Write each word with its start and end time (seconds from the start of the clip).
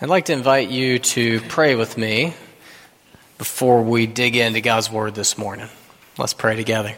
I'd 0.00 0.08
like 0.08 0.26
to 0.26 0.32
invite 0.32 0.70
you 0.70 1.00
to 1.00 1.40
pray 1.40 1.74
with 1.74 1.98
me 1.98 2.32
before 3.36 3.82
we 3.82 4.06
dig 4.06 4.36
into 4.36 4.60
God's 4.60 4.88
Word 4.88 5.16
this 5.16 5.36
morning. 5.36 5.68
Let's 6.16 6.34
pray 6.34 6.54
together. 6.54 6.96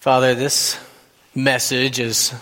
Father, 0.00 0.34
this 0.34 0.76
message 1.32 2.00
is 2.00 2.34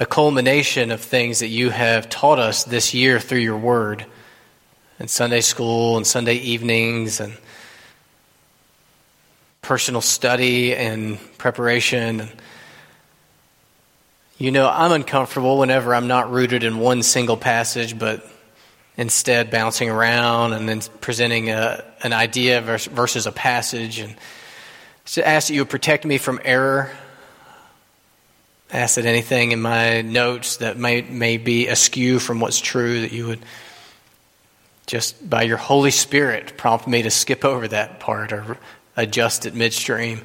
a 0.00 0.06
culmination 0.06 0.90
of 0.90 1.00
things 1.00 1.38
that 1.38 1.46
you 1.46 1.70
have 1.70 2.08
taught 2.08 2.40
us 2.40 2.64
this 2.64 2.94
year 2.94 3.20
through 3.20 3.38
your 3.38 3.58
Word 3.58 4.04
in 4.98 5.06
Sunday 5.06 5.40
school 5.40 5.96
and 5.96 6.04
Sunday 6.04 6.34
evenings 6.34 7.20
and 7.20 7.32
personal 9.62 10.00
study 10.00 10.74
and 10.74 11.16
preparation. 11.38 12.28
You 14.38 14.50
know, 14.50 14.68
I'm 14.68 14.92
uncomfortable 14.92 15.56
whenever 15.56 15.94
I'm 15.94 16.08
not 16.08 16.30
rooted 16.30 16.62
in 16.62 16.78
one 16.78 17.02
single 17.02 17.38
passage, 17.38 17.98
but 17.98 18.22
instead 18.98 19.50
bouncing 19.50 19.88
around 19.88 20.52
and 20.52 20.68
then 20.68 20.82
presenting 21.00 21.48
a, 21.48 21.82
an 22.02 22.12
idea 22.12 22.60
versus 22.60 23.26
a 23.26 23.32
passage. 23.32 23.98
And 23.98 24.14
to 25.06 25.26
ask 25.26 25.48
that 25.48 25.54
you 25.54 25.62
would 25.62 25.70
protect 25.70 26.04
me 26.04 26.18
from 26.18 26.38
error. 26.44 26.90
Ask 28.70 28.96
that 28.96 29.06
anything 29.06 29.52
in 29.52 29.62
my 29.62 30.02
notes 30.02 30.58
that 30.58 30.76
may, 30.76 31.00
may 31.00 31.38
be 31.38 31.68
askew 31.68 32.18
from 32.18 32.38
what's 32.38 32.60
true, 32.60 33.00
that 33.02 33.12
you 33.12 33.28
would 33.28 33.40
just 34.86 35.28
by 35.28 35.42
your 35.44 35.56
Holy 35.56 35.90
Spirit 35.90 36.58
prompt 36.58 36.86
me 36.86 37.02
to 37.02 37.10
skip 37.10 37.44
over 37.44 37.66
that 37.68 38.00
part 38.00 38.32
or 38.32 38.58
adjust 38.98 39.46
it 39.46 39.54
midstream. 39.54 40.20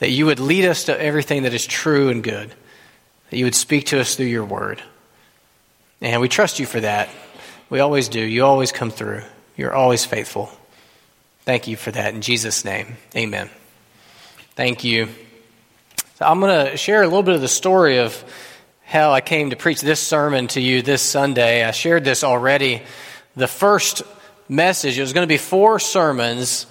That 0.00 0.10
you 0.10 0.26
would 0.26 0.38
lead 0.38 0.66
us 0.66 0.84
to 0.84 1.00
everything 1.00 1.44
that 1.44 1.54
is 1.54 1.64
true 1.64 2.10
and 2.10 2.22
good 2.22 2.52
that 3.34 3.38
you 3.38 3.46
would 3.46 3.54
speak 3.56 3.86
to 3.86 4.00
us 4.00 4.14
through 4.14 4.26
your 4.26 4.44
word. 4.44 4.80
And 6.00 6.20
we 6.20 6.28
trust 6.28 6.60
you 6.60 6.66
for 6.66 6.78
that. 6.78 7.08
We 7.68 7.80
always 7.80 8.08
do. 8.08 8.20
You 8.20 8.44
always 8.44 8.70
come 8.70 8.92
through. 8.92 9.22
You're 9.56 9.74
always 9.74 10.04
faithful. 10.04 10.52
Thank 11.40 11.66
you 11.66 11.76
for 11.76 11.90
that. 11.90 12.14
In 12.14 12.20
Jesus' 12.20 12.64
name, 12.64 12.96
amen. 13.16 13.50
Thank 14.54 14.84
you. 14.84 15.08
So 16.14 16.26
I'm 16.26 16.38
going 16.38 16.64
to 16.64 16.76
share 16.76 17.02
a 17.02 17.08
little 17.08 17.24
bit 17.24 17.34
of 17.34 17.40
the 17.40 17.48
story 17.48 17.98
of 17.98 18.24
how 18.84 19.10
I 19.10 19.20
came 19.20 19.50
to 19.50 19.56
preach 19.56 19.80
this 19.80 19.98
sermon 19.98 20.46
to 20.48 20.60
you 20.60 20.82
this 20.82 21.02
Sunday. 21.02 21.64
I 21.64 21.72
shared 21.72 22.04
this 22.04 22.22
already. 22.22 22.82
The 23.34 23.48
first 23.48 24.04
message, 24.48 24.96
it 24.96 25.00
was 25.00 25.12
going 25.12 25.26
to 25.26 25.34
be 25.34 25.38
four 25.38 25.80
sermons 25.80 26.66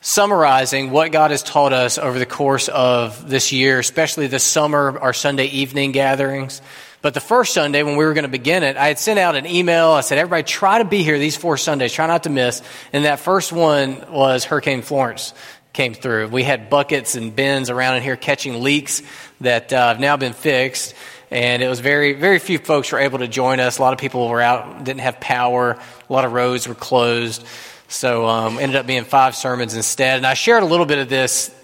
summarizing 0.00 0.90
what 0.90 1.12
God 1.12 1.30
has 1.30 1.42
taught 1.42 1.72
us 1.72 1.98
over 1.98 2.18
the 2.18 2.26
course 2.26 2.68
of 2.68 3.28
this 3.28 3.52
year, 3.52 3.78
especially 3.78 4.26
this 4.28 4.44
summer, 4.44 4.98
our 4.98 5.12
Sunday 5.12 5.46
evening 5.46 5.92
gatherings. 5.92 6.62
But 7.00 7.14
the 7.14 7.20
first 7.20 7.54
Sunday, 7.54 7.82
when 7.82 7.96
we 7.96 8.04
were 8.04 8.14
going 8.14 8.24
to 8.24 8.30
begin 8.30 8.62
it, 8.62 8.76
I 8.76 8.88
had 8.88 8.98
sent 8.98 9.18
out 9.18 9.36
an 9.36 9.46
email. 9.46 9.90
I 9.90 10.00
said, 10.00 10.18
everybody 10.18 10.42
try 10.42 10.78
to 10.78 10.84
be 10.84 11.02
here 11.02 11.18
these 11.18 11.36
four 11.36 11.56
Sundays. 11.56 11.92
Try 11.92 12.06
not 12.06 12.24
to 12.24 12.30
miss. 12.30 12.62
And 12.92 13.04
that 13.04 13.20
first 13.20 13.52
one 13.52 14.04
was 14.10 14.44
Hurricane 14.44 14.82
Florence 14.82 15.32
came 15.72 15.94
through. 15.94 16.28
We 16.28 16.42
had 16.42 16.70
buckets 16.70 17.14
and 17.14 17.34
bins 17.34 17.70
around 17.70 17.96
in 17.96 18.02
here 18.02 18.16
catching 18.16 18.62
leaks 18.62 19.02
that 19.40 19.72
uh, 19.72 19.88
have 19.88 20.00
now 20.00 20.16
been 20.16 20.32
fixed. 20.32 20.94
And 21.30 21.62
it 21.62 21.68
was 21.68 21.78
very, 21.80 22.14
very 22.14 22.38
few 22.38 22.58
folks 22.58 22.90
were 22.90 22.98
able 22.98 23.18
to 23.18 23.28
join 23.28 23.60
us. 23.60 23.78
A 23.78 23.82
lot 23.82 23.92
of 23.92 23.98
people 23.98 24.28
were 24.28 24.40
out, 24.40 24.82
didn't 24.82 25.02
have 25.02 25.20
power. 25.20 25.78
A 26.08 26.12
lot 26.12 26.24
of 26.24 26.32
roads 26.32 26.66
were 26.66 26.74
closed. 26.74 27.44
So 27.88 28.26
um, 28.26 28.58
ended 28.58 28.76
up 28.76 28.86
being 28.86 29.04
five 29.04 29.34
sermons 29.34 29.74
instead. 29.74 30.18
And 30.18 30.26
I 30.26 30.34
shared 30.34 30.62
a 30.62 30.66
little 30.66 30.86
bit 30.86 30.98
of 30.98 31.08
this 31.08 31.54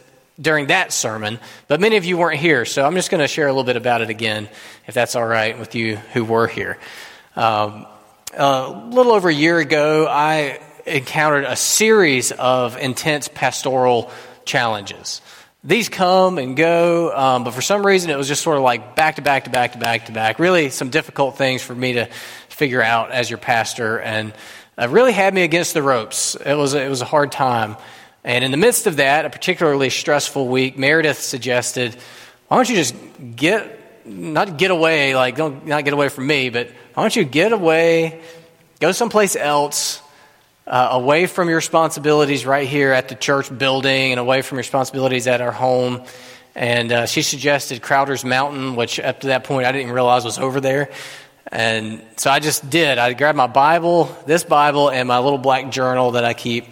during 0.41 0.67
that 0.67 0.93
sermon, 0.93 1.39
but 1.69 1.81
many 1.81 1.97
of 1.97 2.05
you 2.05 2.17
weren't 2.17 2.41
here. 2.41 2.65
So 2.65 2.85
I'm 2.85 2.95
just 2.95 3.11
going 3.11 3.21
to 3.21 3.29
share 3.29 3.47
a 3.47 3.51
little 3.51 3.65
bit 3.65 3.77
about 3.77 4.01
it 4.01 4.11
again, 4.11 4.49
if 4.87 4.95
that's 4.95 5.15
all 5.15 5.27
right 5.27 5.59
with 5.59 5.75
you 5.75 5.97
who 6.13 6.25
were 6.25 6.49
here. 6.49 6.79
Um, 7.37 7.87
a 8.33 8.69
little 8.91 9.13
over 9.13 9.29
a 9.29 9.35
year 9.35 9.59
ago, 9.59 10.09
I 10.09 10.61
encountered 10.87 11.45
a 11.45 11.57
series 11.57 12.33
of 12.33 12.77
intense 12.79 13.29
pastoral 13.29 14.11
challenges. 14.45 15.21
These 15.63 15.89
come 15.89 16.39
and 16.39 16.57
go, 16.57 17.17
um, 17.17 17.45
but 17.45 17.55
for 17.55 17.63
some 17.63 17.87
reason 17.87 18.11
it 18.11 18.19
was 18.19 18.29
just 18.29 18.43
sort 18.43 18.59
of 18.59 18.63
like 18.63 18.97
back 18.97 19.17
to 19.17 19.23
back 19.23 19.45
to 19.45 19.51
back 19.51 19.73
to 19.73 19.79
back 19.79 20.07
to 20.07 20.13
back. 20.13 20.39
Really, 20.39 20.69
some 20.69 20.91
difficult 20.91 21.39
things 21.39 21.63
for 21.63 21.75
me 21.75 21.95
to 21.95 22.07
figure 22.49 22.83
out 22.83 23.13
as 23.13 23.31
your 23.31 23.39
pastor. 23.39 23.99
And 23.99 24.35
uh, 24.77 24.89
really 24.89 25.13
had 25.13 25.35
me 25.35 25.43
against 25.43 25.75
the 25.75 25.83
ropes. 25.83 26.35
It 26.35 26.55
was, 26.55 26.75
it 26.75 26.89
was 26.89 27.01
a 27.01 27.05
hard 27.07 27.33
time. 27.33 27.77
And 28.25 28.43
in 28.43 28.51
the 28.51 28.57
midst 28.57 28.87
of 28.87 28.97
that, 28.97 29.27
a 29.27 29.31
particularly 29.31 29.91
stressful 29.91 30.49
week, 30.49 30.79
Meredith 30.79 31.19
suggested, 31.19 31.97
why 32.49 32.57
don't 32.57 32.69
you 32.69 32.77
just 32.77 32.95
get, 33.37 34.07
not 34.07 34.57
get 34.57 34.71
away, 34.71 35.15
like, 35.15 35.37
don't 35.37 35.67
not 35.67 35.85
get 35.85 35.93
away 35.93 36.09
from 36.09 36.27
me, 36.27 36.49
but 36.49 36.69
why 36.95 37.03
don't 37.03 37.15
you 37.15 37.25
get 37.25 37.53
away, 37.53 38.23
go 38.81 38.93
someplace 38.93 39.37
else, 39.37 40.01
uh, 40.67 40.89
away 40.93 41.27
from 41.27 41.49
your 41.49 41.57
responsibilities 41.57 42.47
right 42.47 42.67
here 42.67 42.93
at 42.93 43.09
the 43.09 43.15
church 43.15 43.57
building 43.57 44.13
and 44.13 44.19
away 44.19 44.41
from 44.41 44.57
your 44.57 44.61
responsibilities 44.61 45.27
at 45.27 45.41
our 45.41 45.53
home. 45.53 46.03
And 46.55 46.93
uh, 46.93 47.07
she 47.07 47.23
suggested 47.23 47.83
Crowder's 47.83 48.25
Mountain, 48.25 48.77
which 48.77 49.01
up 49.01 49.21
to 49.21 49.27
that 49.27 49.45
point 49.45 49.67
I 49.67 49.73
didn't 49.73 49.93
realize 49.93 50.25
was 50.25 50.39
over 50.39 50.61
there. 50.61 50.91
And 51.53 52.03
so 52.17 52.31
I 52.31 52.41
just 52.41 52.69
did. 52.71 52.99
I 52.99 53.13
grabbed 53.13 53.37
my 53.37 53.47
Bible, 53.47 54.17
this 54.27 54.45
Bible, 54.45 54.91
and 54.91 55.07
my 55.07 55.19
little 55.19 55.39
black 55.39 55.71
journal 55.71 56.13
that 56.13 56.25
I 56.25 56.35
keep, 56.35 56.67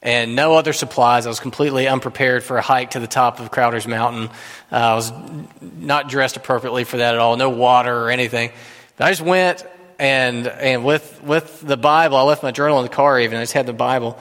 and 0.00 0.36
no 0.36 0.54
other 0.54 0.72
supplies. 0.72 1.26
I 1.26 1.28
was 1.28 1.40
completely 1.40 1.88
unprepared 1.88 2.44
for 2.44 2.56
a 2.56 2.62
hike 2.62 2.92
to 2.92 3.00
the 3.00 3.06
top 3.06 3.40
of 3.40 3.50
Crowder's 3.50 3.86
Mountain. 3.86 4.30
Uh, 4.70 4.76
I 4.76 4.94
was 4.94 5.12
not 5.60 6.08
dressed 6.08 6.36
appropriately 6.36 6.84
for 6.84 6.98
that 6.98 7.14
at 7.14 7.20
all. 7.20 7.36
No 7.36 7.50
water 7.50 7.96
or 7.96 8.10
anything. 8.10 8.52
But 8.96 9.06
I 9.06 9.10
just 9.10 9.22
went 9.22 9.66
and 9.98 10.46
and 10.46 10.84
with 10.84 11.22
with 11.22 11.60
the 11.60 11.76
Bible, 11.76 12.16
I 12.16 12.22
left 12.22 12.42
my 12.42 12.52
journal 12.52 12.78
in 12.78 12.84
the 12.84 12.94
car. 12.94 13.20
Even 13.20 13.38
I 13.38 13.42
just 13.42 13.52
had 13.52 13.66
the 13.66 13.72
Bible 13.72 14.18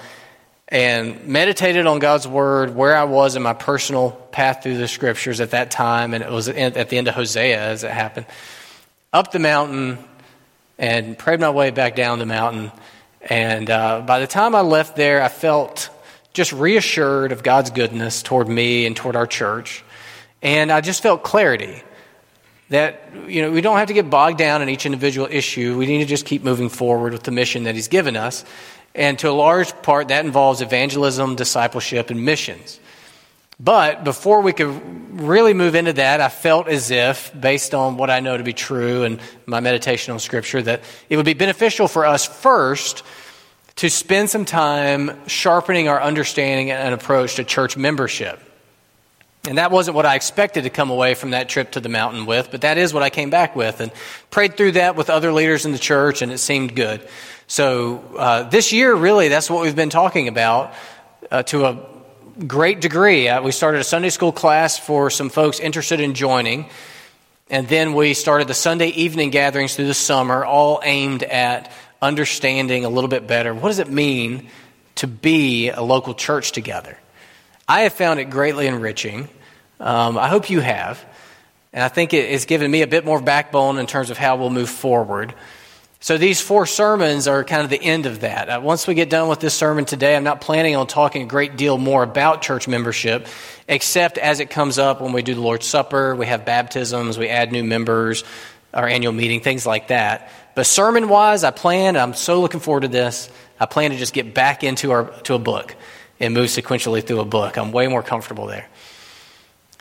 and 0.68 1.28
meditated 1.28 1.86
on 1.86 2.00
God's 2.00 2.28
word, 2.28 2.74
where 2.76 2.96
I 2.96 3.04
was 3.04 3.36
in 3.36 3.42
my 3.42 3.54
personal 3.54 4.12
path 4.12 4.64
through 4.64 4.78
the 4.78 4.88
scriptures 4.88 5.42
at 5.42 5.52
that 5.52 5.70
time, 5.70 6.14
and 6.14 6.24
it 6.24 6.32
was 6.32 6.48
at 6.48 6.90
the 6.90 6.98
end 6.98 7.10
of 7.10 7.16
Hosea 7.16 7.60
as 7.60 7.84
it 7.84 7.92
happened 7.92 8.26
up 9.14 9.32
the 9.32 9.40
mountain 9.40 9.98
and 10.78 11.18
prayed 11.18 11.40
my 11.40 11.50
way 11.50 11.70
back 11.70 11.96
down 11.96 12.20
the 12.20 12.26
mountain. 12.26 12.72
And 13.22 13.70
uh, 13.70 14.02
by 14.02 14.20
the 14.20 14.28
time 14.28 14.56
I 14.56 14.62
left 14.62 14.96
there, 14.96 15.22
I 15.22 15.28
felt 15.28 15.90
just 16.34 16.54
reassured 16.54 17.32
of 17.32 17.44
God's 17.44 17.72
goodness 17.72 18.24
toward 18.24 18.48
me 18.48 18.86
and 18.86 18.96
toward 18.96 19.16
our 19.16 19.28
church. 19.28 19.84
And 20.42 20.72
I 20.72 20.82
just 20.82 21.04
felt 21.04 21.24
clarity 21.24 21.84
that 22.70 23.12
you 23.28 23.42
know 23.42 23.52
we 23.52 23.60
don't 23.60 23.78
have 23.78 23.90
to 23.90 23.94
get 23.94 24.10
bogged 24.10 24.38
down 24.38 24.62
in 24.62 24.70
each 24.70 24.86
individual 24.86 25.28
issue. 25.30 25.78
We 25.78 25.86
need 25.86 26.00
to 26.00 26.06
just 26.06 26.26
keep 26.26 26.42
moving 26.42 26.70
forward 26.70 27.12
with 27.12 27.24
the 27.24 27.32
mission 27.32 27.66
that 27.66 27.76
He's 27.76 27.90
given 27.90 28.16
us. 28.16 28.46
And 28.96 29.20
to 29.20 29.30
a 29.30 29.32
large 29.32 29.74
part, 29.84 30.08
that 30.08 30.26
involves 30.26 30.62
evangelism, 30.62 31.36
discipleship, 31.36 32.10
and 32.10 32.26
missions. 32.26 32.80
But 33.64 34.04
before 34.04 34.42
we 34.42 34.54
could 34.54 35.22
really 35.22 35.54
move 35.54 35.76
into 35.76 35.94
that, 35.94 36.20
I 36.20 36.30
felt 36.30 36.68
as 36.68 36.90
if, 36.90 37.32
based 37.40 37.76
on 37.76 37.96
what 37.96 38.10
I 38.10 38.20
know 38.20 38.36
to 38.36 38.44
be 38.44 38.54
true 38.54 39.04
and 39.04 39.20
my 39.46 39.60
meditation 39.60 40.14
on 40.14 40.20
Scripture, 40.20 40.64
that 40.64 40.82
it 41.10 41.18
would 41.18 41.26
be 41.26 41.36
beneficial 41.36 41.88
for 41.88 42.06
us 42.06 42.26
first 42.26 43.04
to 43.76 43.90
spend 43.90 44.32
some 44.32 44.46
time 44.46 45.12
sharpening 45.28 45.90
our 45.90 46.02
understanding 46.02 46.72
and 46.72 46.94
approach 46.94 47.36
to 47.36 47.44
church 47.44 47.78
membership. 47.78 48.40
And 49.48 49.60
that 49.60 49.70
wasn't 49.70 49.96
what 49.96 50.08
I 50.08 50.16
expected 50.16 50.64
to 50.64 50.72
come 50.72 50.90
away 50.90 51.14
from 51.14 51.32
that 51.32 51.48
trip 51.48 51.72
to 51.72 51.80
the 51.80 51.90
mountain 51.90 52.26
with, 52.26 52.50
but 52.50 52.62
that 52.62 52.80
is 52.80 52.96
what 52.96 53.04
I 53.04 53.12
came 53.12 53.30
back 53.30 53.56
with. 53.56 53.80
And 53.80 53.92
prayed 54.32 54.58
through 54.58 54.74
that 54.74 54.96
with 54.96 55.12
other 55.12 55.32
leaders 55.32 55.66
in 55.68 55.72
the 55.72 55.80
church, 55.80 56.24
and 56.24 56.32
it 56.32 56.40
seemed 56.40 56.76
good. 56.76 57.08
So 57.46 58.04
uh, 58.18 58.44
this 58.50 58.74
year, 58.74 58.96
really, 58.96 59.28
that's 59.28 59.52
what 59.52 59.62
we've 59.62 59.76
been 59.76 59.90
talking 59.92 60.28
about 60.28 60.74
uh, 61.30 61.44
to 61.44 61.66
a 61.66 61.92
great 62.48 62.82
degree. 62.82 63.28
Uh, 63.28 63.42
we 63.42 63.52
started 63.52 63.82
a 63.82 63.84
Sunday 63.84 64.10
school 64.10 64.32
class 64.32 64.78
for 64.78 65.10
some 65.10 65.30
folks 65.30 65.60
interested 65.60 66.00
in 66.00 66.14
joining. 66.14 66.70
And 67.50 67.68
then 67.68 67.94
we 67.94 68.14
started 68.14 68.48
the 68.48 68.54
Sunday 68.54 68.88
evening 68.88 69.30
gatherings 69.30 69.76
through 69.76 69.88
the 69.88 69.94
summer, 69.94 70.46
all 70.46 70.80
aimed 70.84 71.24
at 71.24 71.72
understanding 72.02 72.86
a 72.86 72.90
little 72.90 73.10
bit 73.10 73.28
better 73.28 73.54
what 73.54 73.70
does 73.70 73.80
it 73.80 73.90
mean 73.90 74.50
to 74.96 75.08
be 75.08 75.70
a 75.70 75.82
local 75.82 76.14
church 76.14 76.52
together. 76.52 76.98
I 77.68 77.82
have 77.82 77.94
found 77.94 78.20
it 78.20 78.26
greatly 78.26 78.68
enriching. 78.68 79.30
Um, 79.80 80.18
I 80.18 80.28
hope 80.28 80.50
you 80.50 80.62
have. 80.62 81.04
And 81.74 81.84
I 81.84 81.88
think 81.88 82.14
it, 82.14 82.30
it's 82.30 82.46
given 82.46 82.70
me 82.70 82.82
a 82.82 82.88
bit 82.88 83.06
more 83.06 83.22
backbone 83.22 83.78
in 83.78 83.86
terms 83.86 84.10
of 84.10 84.18
how 84.18 84.38
we'll 84.38 84.50
move 84.50 84.70
forward. 84.70 85.34
So 86.04 86.18
these 86.18 86.42
four 86.42 86.66
sermons 86.66 87.28
are 87.28 87.44
kind 87.44 87.62
of 87.62 87.70
the 87.70 87.80
end 87.80 88.08
of 88.08 88.22
that. 88.22 88.50
Uh, 88.50 88.60
once 88.60 88.88
we 88.88 88.96
get 88.96 89.12
done 89.12 89.28
with 89.28 89.40
this 89.40 89.54
sermon 89.54 89.86
today, 89.86 90.16
I'm 90.16 90.24
not 90.24 90.42
planning 90.42 90.76
on 90.76 90.88
talking 90.88 91.22
a 91.22 91.26
great 91.28 91.58
deal 91.58 91.78
more 91.78 92.02
about 92.02 92.42
church 92.42 92.68
membership, 92.68 93.28
except 93.68 94.18
as 94.18 94.40
it 94.40 94.50
comes 94.50 94.80
up 94.80 95.00
when 95.00 95.14
we 95.14 95.22
do 95.22 95.36
the 95.36 95.42
Lord's 95.42 95.68
Supper, 95.68 96.16
we 96.16 96.26
have 96.26 96.44
baptisms, 96.44 97.20
we 97.20 97.30
add 97.30 97.52
new 97.52 97.64
members, 97.64 98.24
our 98.74 98.88
annual 98.88 99.14
meeting, 99.14 99.42
things 99.42 99.68
like 99.68 99.90
that. 99.90 100.32
But 100.56 100.66
sermon 100.66 101.08
wise, 101.08 101.44
I 101.44 101.52
plan, 101.52 101.96
I'm 101.96 102.16
so 102.16 102.42
looking 102.42 102.62
forward 102.62 102.82
to 102.82 102.88
this, 102.88 103.30
I 103.60 103.68
plan 103.68 103.92
to 103.92 103.98
just 103.98 104.14
get 104.14 104.34
back 104.34 104.64
into 104.64 104.90
our 104.90 105.06
to 105.22 105.36
a 105.36 105.40
book 105.40 105.76
and 106.20 106.34
move 106.34 106.48
sequentially 106.48 107.06
through 107.06 107.20
a 107.20 107.26
book. 107.26 107.60
I'm 107.60 107.72
way 107.72 107.86
more 107.86 108.02
comfortable 108.02 108.48
there. 108.48 108.68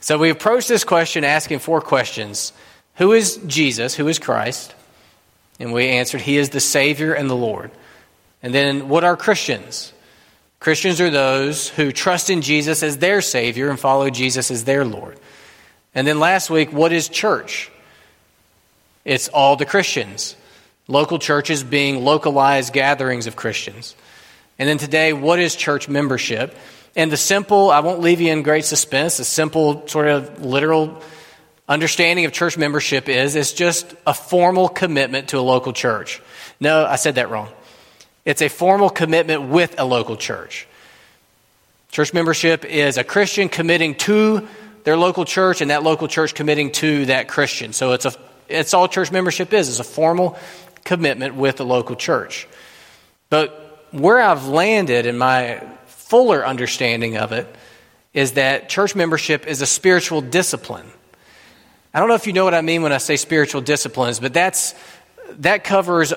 So 0.03 0.19
we 0.19 0.29
approach 0.29 0.69
this 0.69 0.85
question 0.85 1.25
asking 1.25 1.61
four 1.61 1.81
questions. 1.81 2.53
Who 2.97 3.13
is 3.13 3.39
Jesus? 3.47 3.95
Who 3.95 4.07
is 4.09 4.19
Christ? 4.19 4.75
And 5.61 5.73
we 5.73 5.89
answered, 5.89 6.23
He 6.23 6.39
is 6.39 6.49
the 6.49 6.59
Savior 6.59 7.13
and 7.13 7.31
the 7.31 7.37
Lord. 7.37 7.71
And 8.43 8.53
then, 8.53 8.89
what 8.89 9.05
are 9.05 9.17
Christians? 9.17 9.93
Christians 10.59 11.01
are 11.01 11.11
those 11.11 11.69
who 11.69 11.93
trust 11.93 12.31
in 12.31 12.43
Jesus 12.43 12.83
as 12.83 12.99
their 12.99 13.21
Savior 13.21 13.71
and 13.71 13.79
follow 13.79 14.11
Jesus 14.11 14.51
as 14.51 14.65
their 14.65 14.85
Lord. 14.85 15.19
And 15.95 16.07
then 16.07 16.19
last 16.19 16.51
week, 16.51 16.73
what 16.73 16.93
is 16.93 17.09
church? 17.09 17.71
It's 19.05 19.29
all 19.29 19.57
the 19.57 19.67
Christians. 19.67 20.37
Local 20.89 21.19
churches 21.19 21.63
being 21.63 22.05
localized 22.05 22.73
gatherings 22.73 23.27
of 23.27 23.37
Christians. 23.37 23.95
And 24.59 24.69
then 24.69 24.79
today, 24.79 25.13
what 25.13 25.39
is 25.39 25.57
church 25.57 25.89
membership? 25.89 26.57
And 26.97 27.13
the 27.13 27.17
simple, 27.17 27.71
I 27.71 27.81
won't 27.81 28.01
leave 28.01 28.21
you 28.21 28.33
in 28.33 28.43
great 28.43 28.65
suspense, 28.65 29.19
the 29.19 29.25
simple, 29.25 29.87
sort 29.89 30.09
of 30.09 30.45
literal 30.45 31.03
understanding 31.71 32.25
of 32.25 32.33
church 32.33 32.59
membership 32.59 33.09
is 33.09 33.37
it's 33.37 33.53
just 33.53 33.95
a 34.07 34.13
formal 34.13 34.69
commitment 34.69 35.29
to 35.29 35.39
a 35.39 35.41
local 35.41 35.73
church. 35.73 36.21
No, 36.59 36.85
I 36.85 36.97
said 36.97 37.15
that 37.15 37.31
wrong. 37.31 37.49
It's 38.25 38.43
a 38.43 38.49
formal 38.49 38.91
commitment 38.91 39.45
with 39.45 39.79
a 39.79 39.85
local 39.85 40.17
church. 40.17 40.67
Church 41.93 42.13
membership 42.13 42.65
is 42.65 42.99
a 42.99 43.05
Christian 43.05 43.49
committing 43.49 43.95
to 43.95 44.47
their 44.85 44.97
local 44.97 45.25
church 45.25 45.61
and 45.61 45.71
that 45.71 45.83
local 45.85 46.09
church 46.09 46.35
committing 46.35 46.73
to 46.73 47.07
that 47.07 47.29
Christian. 47.29 47.73
So 47.73 47.93
it's 47.93 48.05
a 48.05 48.13
it's 48.49 48.75
all 48.75 48.89
church 48.89 49.13
membership 49.13 49.53
is, 49.53 49.69
is 49.69 49.79
a 49.79 49.85
formal 49.85 50.37
commitment 50.85 51.37
with 51.37 51.61
a 51.61 51.65
local 51.65 51.95
church. 51.95 52.49
But 53.29 53.87
where 53.93 54.21
I've 54.21 54.49
landed 54.49 55.07
in 55.07 55.17
my 55.17 55.65
fuller 55.87 56.45
understanding 56.45 57.17
of 57.17 57.31
it 57.31 57.47
is 58.13 58.33
that 58.33 58.69
church 58.69 58.97
membership 58.97 59.47
is 59.47 59.63
a 59.63 59.67
spiritual 59.67 60.21
discipline. 60.21 60.91
I 61.93 61.99
don't 61.99 62.09
know 62.09 62.15
if 62.15 62.27
you 62.27 62.33
know 62.33 62.45
what 62.45 62.55
I 62.55 62.61
mean 62.61 62.83
when 62.83 62.93
I 62.93 62.99
say 62.99 63.17
spiritual 63.17 63.61
disciplines, 63.63 64.21
but 64.21 64.33
that's, 64.33 64.75
that 65.39 65.65
covers 65.65 66.13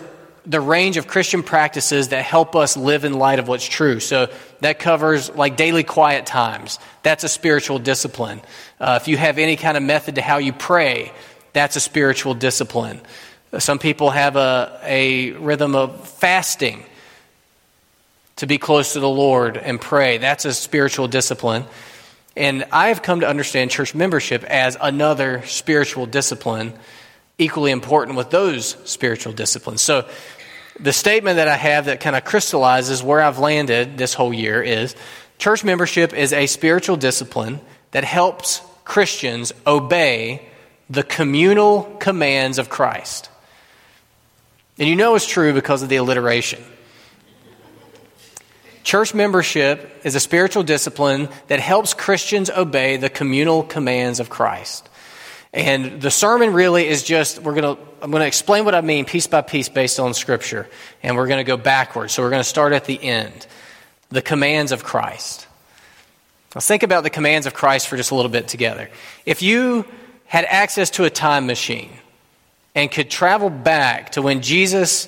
the 0.46 0.62
range 0.62 0.98
of 0.98 1.08
Christian 1.08 1.42
practices 1.42 2.10
that 2.10 2.24
help 2.24 2.56
us 2.56 2.76
live 2.78 3.06
in 3.06 3.14
light 3.14 3.40
of 3.40 3.48
what's 3.48 3.68
true. 3.68 4.00
So 4.00 4.30
that 4.60 4.78
covers 4.78 5.30
like 5.32 5.56
daily 5.58 5.84
quiet 5.84 6.26
times. 6.26 6.80
That's 7.02 7.24
a 7.24 7.30
spiritual 7.30 7.80
discipline. 7.80 8.42
Uh, 8.80 9.00
if 9.02 9.08
you 9.08 9.18
have 9.18 9.38
any 9.38 9.56
kind 9.56 9.78
of 9.78 9.84
method 9.84 10.16
to 10.16 10.22
how 10.22 10.38
you 10.38 10.54
pray, 10.54 11.12
that's 11.54 11.76
a 11.76 11.80
spiritual 11.80 12.34
discipline. 12.34 13.00
Some 13.58 13.80
people 13.80 14.10
have 14.10 14.36
a, 14.36 14.80
a 14.84 15.32
rhythm 15.32 15.76
of 15.76 16.08
fasting 16.08 16.84
to 18.38 18.48
be 18.48 18.58
close 18.58 18.94
to 18.94 19.00
the 19.00 19.10
Lord 19.10 19.58
and 19.58 19.80
pray. 19.80 20.18
That's 20.18 20.46
a 20.46 20.54
spiritual 20.54 21.08
discipline. 21.08 21.66
And 22.36 22.66
I've 22.72 23.02
come 23.02 23.20
to 23.20 23.28
understand 23.28 23.72
church 23.72 23.94
membership 23.94 24.44
as 24.44 24.76
another 24.80 25.46
spiritual 25.46 26.06
discipline, 26.06 26.74
equally 27.38 27.72
important 27.72 28.18
with 28.18 28.32
those 28.32 28.76
spiritual 28.86 29.34
disciplines. 29.34 29.82
So, 29.82 30.08
the 30.80 30.94
statement 30.94 31.36
that 31.36 31.48
I 31.48 31.56
have 31.56 31.86
that 31.86 32.00
kind 32.00 32.16
of 32.16 32.26
crystallizes 32.26 33.04
where 33.04 33.22
I've 33.22 33.38
landed 33.38 33.96
this 33.96 34.16
whole 34.16 34.34
year 34.34 34.62
is 34.62 34.96
church 35.38 35.64
membership 35.64 36.14
is 36.14 36.34
a 36.34 36.48
spiritual 36.48 36.98
discipline 36.98 37.62
that 37.92 38.04
helps 38.04 38.60
Christians 38.84 39.54
obey 39.68 40.48
the 40.90 41.04
communal 41.04 41.84
commands 42.00 42.58
of 42.58 42.70
Christ. 42.70 43.30
And 44.80 44.90
you 44.90 44.96
know 44.96 45.14
it's 45.16 45.28
true 45.28 45.54
because 45.54 45.84
of 45.84 45.90
the 45.90 45.98
alliteration. 45.98 46.64
Church 48.84 49.14
membership 49.14 50.02
is 50.04 50.16
a 50.16 50.20
spiritual 50.20 50.64
discipline 50.64 51.30
that 51.48 51.60
helps 51.60 51.94
Christians 51.94 52.50
obey 52.50 52.98
the 52.98 53.10
communal 53.10 53.64
commands 53.64 54.20
of 54.20 54.30
Christ. 54.30 54.90
And 55.54 56.02
the 56.02 56.12
sermon 56.12 56.54
really 56.54 56.88
is 56.88 57.04
just, 57.04 57.40
we're 57.40 57.54
going 57.54 57.76
to, 57.76 57.82
I'm 58.02 58.12
going 58.12 58.22
to 58.22 58.28
explain 58.28 58.66
what 58.66 58.76
I 58.76 58.82
mean 58.82 59.06
piece 59.06 59.28
by 59.28 59.42
piece 59.42 59.70
based 59.70 60.00
on 60.00 60.14
Scripture. 60.14 60.68
And 61.02 61.16
we're 61.16 61.28
going 61.28 61.40
to 61.40 61.48
go 61.48 61.58
backwards. 61.58 62.14
So 62.14 62.24
we're 62.24 62.32
going 62.32 62.42
to 62.42 62.48
start 62.48 62.74
at 62.74 62.86
the 62.86 63.02
end. 63.02 63.46
The 64.10 64.22
commands 64.22 64.72
of 64.72 64.84
Christ. 64.84 65.48
Let's 66.56 66.68
think 66.68 66.84
about 66.84 67.04
the 67.04 67.10
commands 67.10 67.48
of 67.48 67.54
Christ 67.54 67.88
for 67.88 67.98
just 67.98 68.12
a 68.12 68.16
little 68.16 68.32
bit 68.32 68.48
together. 68.48 68.90
If 69.26 69.42
you 69.42 69.86
had 70.26 70.46
access 70.46 70.90
to 70.92 71.06
a 71.06 71.10
time 71.10 71.46
machine 71.46 71.92
and 72.76 72.92
could 72.92 73.10
travel 73.10 73.50
back 73.50 74.12
to 74.14 74.22
when 74.22 74.42
Jesus 74.42 75.08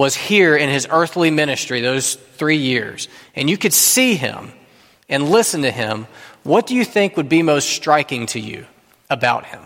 was 0.00 0.16
here 0.16 0.56
in 0.56 0.70
his 0.70 0.88
earthly 0.90 1.30
ministry, 1.30 1.82
those 1.82 2.14
three 2.14 2.56
years, 2.56 3.06
and 3.36 3.50
you 3.50 3.58
could 3.58 3.74
see 3.74 4.14
him 4.14 4.50
and 5.10 5.28
listen 5.28 5.60
to 5.60 5.70
him, 5.70 6.06
what 6.42 6.66
do 6.66 6.74
you 6.74 6.86
think 6.86 7.18
would 7.18 7.28
be 7.28 7.42
most 7.42 7.68
striking 7.68 8.24
to 8.24 8.40
you 8.40 8.64
about 9.10 9.44
him? 9.44 9.60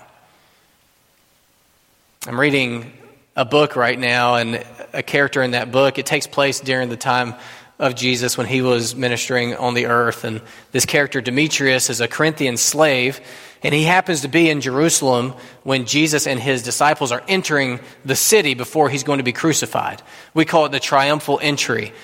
I'm 2.26 2.40
reading 2.40 2.92
a 3.36 3.44
book 3.44 3.76
right 3.76 3.96
now, 3.96 4.34
and 4.34 4.66
a 4.92 5.04
character 5.04 5.40
in 5.40 5.52
that 5.52 5.70
book, 5.70 5.98
it 5.98 6.06
takes 6.06 6.26
place 6.26 6.58
during 6.58 6.88
the 6.88 6.96
time 6.96 7.36
of 7.78 7.94
Jesus 7.94 8.38
when 8.38 8.46
he 8.46 8.62
was 8.62 8.94
ministering 8.94 9.56
on 9.56 9.74
the 9.74 9.86
earth. 9.86 10.24
And 10.24 10.40
this 10.72 10.86
character, 10.86 11.20
Demetrius, 11.20 11.90
is 11.90 12.00
a 12.00 12.08
Corinthian 12.08 12.56
slave 12.56 13.20
and 13.64 13.74
he 13.74 13.84
happens 13.84 14.20
to 14.20 14.28
be 14.28 14.50
in 14.50 14.60
Jerusalem 14.60 15.32
when 15.62 15.86
Jesus 15.86 16.26
and 16.26 16.38
his 16.38 16.62
disciples 16.62 17.10
are 17.10 17.22
entering 17.26 17.80
the 18.04 18.14
city 18.14 18.52
before 18.52 18.90
he's 18.90 19.04
going 19.04 19.18
to 19.18 19.24
be 19.24 19.32
crucified. 19.32 20.02
We 20.34 20.44
call 20.44 20.66
it 20.66 20.72
the 20.72 20.80
triumphal 20.80 21.40
entry. 21.42 21.94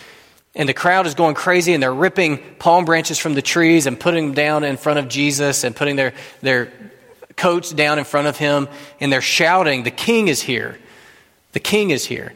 And 0.54 0.66
the 0.66 0.74
crowd 0.74 1.06
is 1.06 1.14
going 1.14 1.34
crazy 1.34 1.74
and 1.74 1.82
they're 1.82 1.92
ripping 1.92 2.38
palm 2.58 2.86
branches 2.86 3.18
from 3.18 3.34
the 3.34 3.42
trees 3.42 3.86
and 3.86 4.00
putting 4.00 4.28
them 4.28 4.34
down 4.34 4.64
in 4.64 4.78
front 4.78 4.98
of 4.98 5.08
Jesus 5.08 5.62
and 5.62 5.76
putting 5.76 5.96
their, 5.96 6.14
their 6.40 6.72
coats 7.36 7.70
down 7.70 7.98
in 7.98 8.06
front 8.06 8.26
of 8.26 8.38
him. 8.38 8.66
And 8.98 9.12
they're 9.12 9.20
shouting, 9.20 9.82
The 9.82 9.90
king 9.90 10.28
is 10.28 10.40
here. 10.40 10.78
The 11.52 11.60
king 11.60 11.90
is 11.90 12.06
here. 12.06 12.32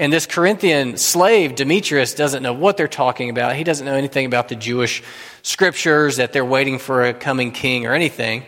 And 0.00 0.10
this 0.10 0.24
Corinthian 0.24 0.96
slave, 0.96 1.54
Demetrius, 1.54 2.14
doesn't 2.14 2.42
know 2.42 2.54
what 2.54 2.78
they're 2.78 2.88
talking 2.88 3.28
about. 3.28 3.54
He 3.54 3.64
doesn't 3.64 3.84
know 3.84 3.94
anything 3.94 4.24
about 4.24 4.48
the 4.48 4.56
Jewish 4.56 5.02
scriptures 5.42 6.16
that 6.16 6.32
they're 6.32 6.42
waiting 6.42 6.78
for 6.78 7.04
a 7.04 7.12
coming 7.12 7.52
king 7.52 7.84
or 7.84 7.92
anything. 7.92 8.44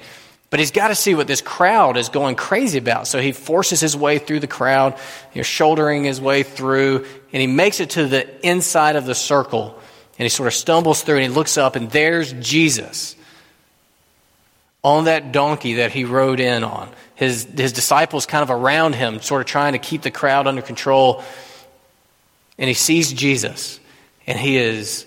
But 0.49 0.61
he's 0.61 0.71
got 0.71 0.89
to 0.89 0.95
see 0.95 1.15
what 1.15 1.27
this 1.27 1.43
crowd 1.43 1.99
is 1.99 2.09
going 2.09 2.37
crazy 2.37 2.79
about. 2.79 3.07
So 3.07 3.21
he 3.21 3.33
forces 3.33 3.81
his 3.81 3.95
way 3.95 4.19
through 4.19 4.41
the 4.41 4.47
crowd, 4.47 4.95
you 5.35 5.41
know, 5.41 5.43
shouldering 5.43 6.05
his 6.05 6.23
way 6.23 6.43
through, 6.43 7.05
and 7.35 7.41
he 7.43 7.47
makes 7.47 7.81
it 7.81 7.91
to 7.91 8.07
the 8.07 8.47
inside 8.47 8.97
of 8.97 9.05
the 9.05 9.15
circle. 9.15 9.79
And 10.19 10.25
he 10.25 10.31
sort 10.31 10.47
of 10.47 10.55
stumbles 10.55 11.03
through 11.03 11.17
and 11.17 11.25
he 11.25 11.29
looks 11.29 11.59
up, 11.59 11.77
and 11.77 11.91
there's 11.91 12.33
Jesus 12.33 13.15
on 14.83 15.05
that 15.05 15.33
donkey 15.33 15.75
that 15.75 15.93
he 15.93 16.05
rode 16.05 16.41
in 16.41 16.65
on. 16.65 16.89
His, 17.23 17.45
his 17.45 17.73
disciples 17.73 18.27
kind 18.27 18.43
of 18.43 18.51
around 18.51 18.97
him, 18.97 19.21
sort 19.21 19.43
of 19.43 19.47
trying 19.47 19.75
to 19.75 19.79
keep 19.79 20.03
the 20.03 20.11
crowd 20.11 20.49
under 20.49 20.61
control. 20.61 21.23
And 22.59 22.67
he 22.67 22.75
sees 22.75 23.13
Jesus, 23.13 23.79
and 24.27 24.37
he 24.37 24.57
is 24.57 25.07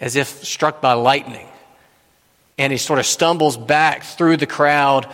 as 0.00 0.16
if 0.16 0.26
struck 0.44 0.80
by 0.80 0.94
lightning. 0.94 1.46
And 2.58 2.72
he 2.72 2.78
sort 2.78 2.98
of 2.98 3.06
stumbles 3.06 3.56
back 3.56 4.02
through 4.02 4.38
the 4.38 4.46
crowd 4.48 5.08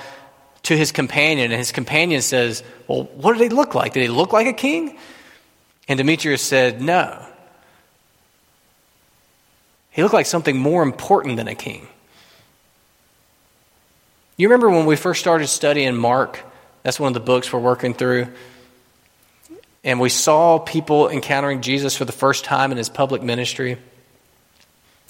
to 0.63 0.75
his 0.75 0.91
companion, 0.91 1.51
and 1.51 1.59
his 1.59 1.71
companion 1.71 2.23
says, 2.23 2.63
Well, 2.89 3.03
what 3.13 3.35
did 3.37 3.43
he 3.43 3.51
look 3.51 3.75
like? 3.75 3.93
Did 3.93 4.01
he 4.01 4.09
look 4.09 4.33
like 4.33 4.47
a 4.47 4.55
king? 4.55 4.97
And 5.87 5.99
Demetrius 5.99 6.41
said, 6.41 6.81
No. 6.81 7.27
He 9.91 10.03
looked 10.03 10.15
like 10.15 10.25
something 10.25 10.57
more 10.57 10.83
important 10.83 11.37
than 11.37 11.47
a 11.47 11.55
king. 11.55 11.89
You 14.43 14.49
remember 14.49 14.71
when 14.71 14.87
we 14.87 14.97
first 14.97 15.21
started 15.21 15.47
studying 15.47 15.95
Mark? 15.95 16.41
That's 16.83 16.99
one 16.99 17.07
of 17.07 17.15
the 17.15 17.21
books 17.21 17.53
we're 17.53 17.61
working 17.61 17.95
through. 17.95 18.27
And 19.85 20.01
we 20.01 20.09
saw 20.09 20.59
people 20.59 21.09
encountering 21.09 21.61
Jesus 21.61 21.97
for 21.97 22.05
the 22.05 22.11
first 22.11 22.45
time 22.45 22.73
in 22.73 22.77
his 22.77 22.89
public 22.89 23.23
ministry. 23.23 23.79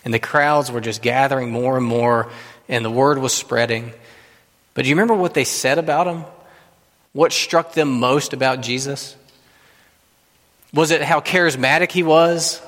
And 0.04 0.12
the 0.12 0.18
crowds 0.18 0.70
were 0.70 0.82
just 0.82 1.00
gathering 1.00 1.50
more 1.50 1.78
and 1.78 1.86
more, 1.86 2.30
and 2.68 2.84
the 2.84 2.90
word 2.90 3.16
was 3.16 3.32
spreading. 3.32 3.94
But 4.74 4.82
do 4.82 4.90
you 4.90 4.96
remember 4.96 5.14
what 5.14 5.32
they 5.32 5.44
said 5.44 5.78
about 5.78 6.06
him? 6.06 6.26
What 7.14 7.32
struck 7.32 7.72
them 7.72 8.00
most 8.00 8.34
about 8.34 8.60
Jesus? 8.60 9.16
Was 10.74 10.90
it 10.90 11.00
how 11.00 11.20
charismatic 11.20 11.90
he 11.90 12.02
was? 12.02 12.60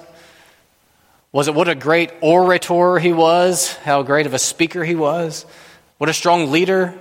Was 1.31 1.47
it 1.47 1.55
what 1.55 1.69
a 1.69 1.75
great 1.75 2.11
orator 2.23 2.99
he 2.99 3.13
was? 3.13 3.75
How 3.85 4.03
great 4.03 4.25
of 4.25 4.33
a 4.33 4.39
speaker 4.39 4.83
he 4.83 4.95
was? 4.95 5.45
What 6.05 6.11
a 6.11 6.13
strong 6.13 6.51
leader? 6.51 6.93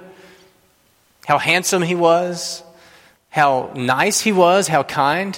How 1.25 1.37
handsome 1.37 1.81
he 1.81 1.93
was? 1.93 2.63
How 3.29 3.73
nice 3.75 4.21
he 4.21 4.31
was? 4.31 4.69
How 4.69 4.83
kind? 4.83 5.37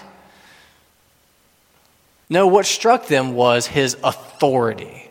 No, 2.30 2.46
what 2.46 2.68
struck 2.68 3.08
them 3.08 3.34
was 3.34 3.66
his 3.66 3.98
authority. 4.04 5.10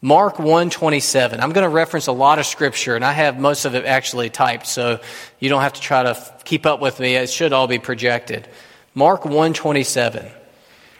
Mark 0.00 0.38
127. 0.38 1.40
I'm 1.40 1.50
going 1.50 1.68
to 1.68 1.74
reference 1.74 2.06
a 2.06 2.12
lot 2.12 2.38
of 2.38 2.46
scripture 2.46 2.94
and 2.94 3.04
I 3.04 3.14
have 3.14 3.36
most 3.36 3.64
of 3.64 3.74
it 3.74 3.84
actually 3.84 4.30
typed 4.30 4.68
so 4.68 5.00
you 5.40 5.48
don't 5.48 5.62
have 5.62 5.72
to 5.72 5.80
try 5.80 6.04
to 6.04 6.34
keep 6.44 6.66
up 6.66 6.80
with 6.80 7.00
me. 7.00 7.16
It 7.16 7.30
should 7.30 7.52
all 7.52 7.66
be 7.66 7.80
projected. 7.80 8.46
Mark 8.94 9.24
127. 9.24 10.24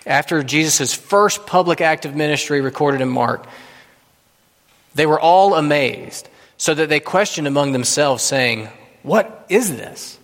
After 0.05 0.43
Jesus' 0.43 0.95
first 0.95 1.47
public 1.47 1.81
act 1.81 2.07
of 2.07 2.16
ministry 2.16 2.61
recorded 2.61 3.02
in 3.02 3.09
Mark, 3.09 3.47
they 4.96 5.06
were 5.06 5.20
all 5.20 5.54
amazed 5.54 6.28
so 6.56 6.74
that 6.74 6.88
they 6.88 7.00
questioned 7.00 7.46
among 7.46 7.72
themselves 7.72 8.22
saying, 8.22 8.68
"What 9.02 9.46
is 9.48 9.76
this?" 9.76 10.18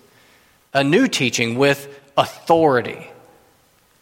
a 0.75 0.83
new 0.83 1.07
teaching 1.07 1.57
with 1.57 1.89
authority. 2.17 3.09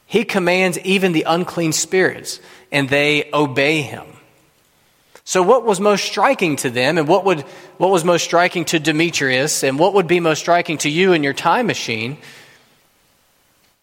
He 0.07 0.25
commands 0.25 0.79
even 0.81 1.13
the 1.13 1.25
unclean 1.27 1.73
spirits, 1.73 2.41
and 2.73 2.89
they 2.89 3.31
obey 3.33 3.83
him. 3.83 4.07
So, 5.25 5.43
what 5.43 5.65
was 5.65 5.79
most 5.79 6.05
striking 6.05 6.57
to 6.57 6.71
them, 6.71 6.99
and 6.99 7.07
what, 7.07 7.25
would, 7.25 7.43
what 7.77 7.91
was 7.91 8.05
most 8.05 8.25
striking 8.25 8.65
to 8.67 8.81
Demetrius, 8.81 9.63
and 9.63 9.79
what 9.79 9.95
would 9.95 10.09
be 10.09 10.19
most 10.19 10.41
striking 10.41 10.79
to 10.79 10.89
you 10.89 11.13
in 11.13 11.23
your 11.23 11.33
time 11.35 11.67
machine, 11.67 12.19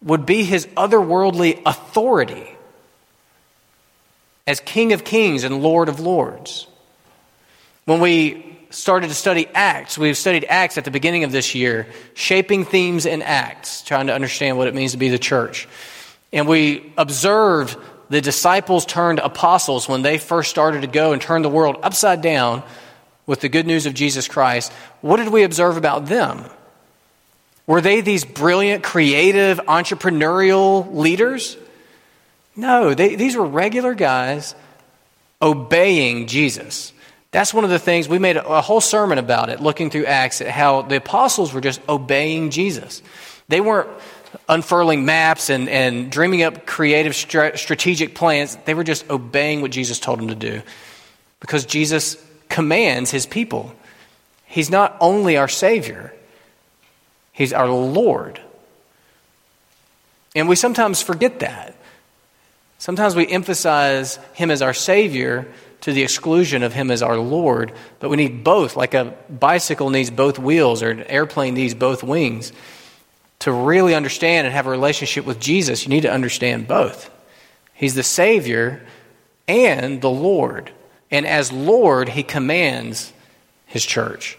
would 0.02 0.26
be 0.26 0.44
his 0.44 0.66
otherworldly 0.76 1.62
authority 1.64 2.54
as 4.46 4.60
King 4.60 4.92
of 4.92 5.04
Kings 5.04 5.44
and 5.44 5.62
Lord 5.62 5.88
of 5.88 6.00
Lords. 6.00 6.66
When 7.88 8.00
we 8.00 8.44
started 8.68 9.08
to 9.08 9.14
study 9.14 9.46
Acts, 9.54 9.96
we've 9.96 10.14
studied 10.14 10.44
Acts 10.44 10.76
at 10.76 10.84
the 10.84 10.90
beginning 10.90 11.24
of 11.24 11.32
this 11.32 11.54
year, 11.54 11.86
shaping 12.12 12.66
themes 12.66 13.06
in 13.06 13.22
Acts, 13.22 13.80
trying 13.80 14.08
to 14.08 14.12
understand 14.12 14.58
what 14.58 14.68
it 14.68 14.74
means 14.74 14.92
to 14.92 14.98
be 14.98 15.08
the 15.08 15.18
church. 15.18 15.66
And 16.30 16.46
we 16.46 16.92
observed 16.98 17.78
the 18.10 18.20
disciples 18.20 18.84
turned 18.84 19.20
apostles 19.20 19.88
when 19.88 20.02
they 20.02 20.18
first 20.18 20.50
started 20.50 20.82
to 20.82 20.86
go 20.86 21.14
and 21.14 21.22
turn 21.22 21.40
the 21.40 21.48
world 21.48 21.78
upside 21.82 22.20
down 22.20 22.62
with 23.24 23.40
the 23.40 23.48
good 23.48 23.66
news 23.66 23.86
of 23.86 23.94
Jesus 23.94 24.28
Christ. 24.28 24.70
What 25.00 25.16
did 25.16 25.30
we 25.30 25.42
observe 25.42 25.78
about 25.78 26.04
them? 26.04 26.44
Were 27.66 27.80
they 27.80 28.02
these 28.02 28.26
brilliant, 28.26 28.84
creative, 28.84 29.60
entrepreneurial 29.60 30.94
leaders? 30.94 31.56
No, 32.54 32.92
they, 32.92 33.14
these 33.14 33.34
were 33.34 33.46
regular 33.46 33.94
guys 33.94 34.54
obeying 35.40 36.26
Jesus. 36.26 36.92
That's 37.30 37.52
one 37.52 37.64
of 37.64 37.70
the 37.70 37.78
things 37.78 38.08
we 38.08 38.18
made 38.18 38.36
a, 38.36 38.62
whole 38.62 38.80
sermon 38.80 39.18
about 39.18 39.50
it, 39.50 39.60
looking 39.60 39.90
through 39.90 40.06
Acts, 40.06 40.40
at 40.40 40.48
how 40.48 40.82
the 40.82 40.96
apostles 40.96 41.52
were 41.52 41.60
just 41.60 41.80
obeying 41.88 42.50
Jesus. 42.50 43.02
They 43.48 43.60
weren't 43.60 43.88
unfurling 44.48 45.04
maps 45.04 45.50
and, 45.50 45.68
and 45.68 46.10
dreaming 46.10 46.42
up 46.42 46.66
creative 46.66 47.14
strategic 47.14 48.14
plans. 48.14 48.56
They 48.64 48.74
were 48.74 48.84
just 48.84 49.08
obeying 49.10 49.60
what 49.60 49.70
Jesus 49.70 49.98
told 49.98 50.18
them 50.18 50.28
to 50.28 50.34
do 50.34 50.62
because 51.40 51.66
Jesus 51.66 52.16
commands 52.48 53.10
his 53.10 53.26
people. 53.26 53.74
He's 54.46 54.70
not 54.70 54.96
only 55.00 55.36
our 55.36 55.48
Savior, 55.48 56.14
He's 57.38 57.52
our 57.52 57.68
Lord. 57.70 58.40
And 60.34 60.48
we 60.48 60.56
sometimes 60.56 61.00
forget 61.02 61.38
that. 61.38 61.76
Sometimes 62.78 63.14
we 63.14 63.28
emphasize 63.28 64.18
Him 64.32 64.50
as 64.50 64.60
our 64.60 64.74
Savior 64.74 65.46
to 65.82 65.92
the 65.92 66.02
exclusion 66.02 66.62
of 66.62 66.72
Him 66.72 66.90
as 66.90 67.02
our 67.02 67.18
Lord, 67.18 67.72
but 68.00 68.10
we 68.10 68.16
need 68.16 68.42
both, 68.42 68.76
like 68.76 68.94
a 68.94 69.14
bicycle 69.30 69.90
needs 69.90 70.10
both 70.10 70.38
wheels 70.38 70.82
or 70.82 70.90
an 70.90 71.02
airplane 71.04 71.54
needs 71.54 71.74
both 71.74 72.02
wings 72.02 72.52
to 73.40 73.52
really 73.52 73.94
understand 73.94 74.46
and 74.46 74.54
have 74.54 74.66
a 74.66 74.70
relationship 74.70 75.24
with 75.24 75.38
Jesus, 75.38 75.84
you 75.84 75.90
need 75.90 76.02
to 76.02 76.12
understand 76.12 76.66
both. 76.66 77.10
He's 77.74 77.94
the 77.94 78.02
Savior 78.02 78.84
and 79.46 80.00
the 80.00 80.10
Lord. 80.10 80.72
And 81.10 81.26
as 81.26 81.52
Lord, 81.52 82.08
He 82.08 82.22
commands 82.22 83.12
His 83.66 83.84
church. 83.84 84.36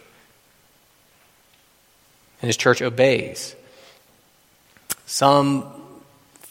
And 2.42 2.50
His 2.50 2.58
church 2.58 2.82
obeys. 2.82 3.56
Some 5.06 5.66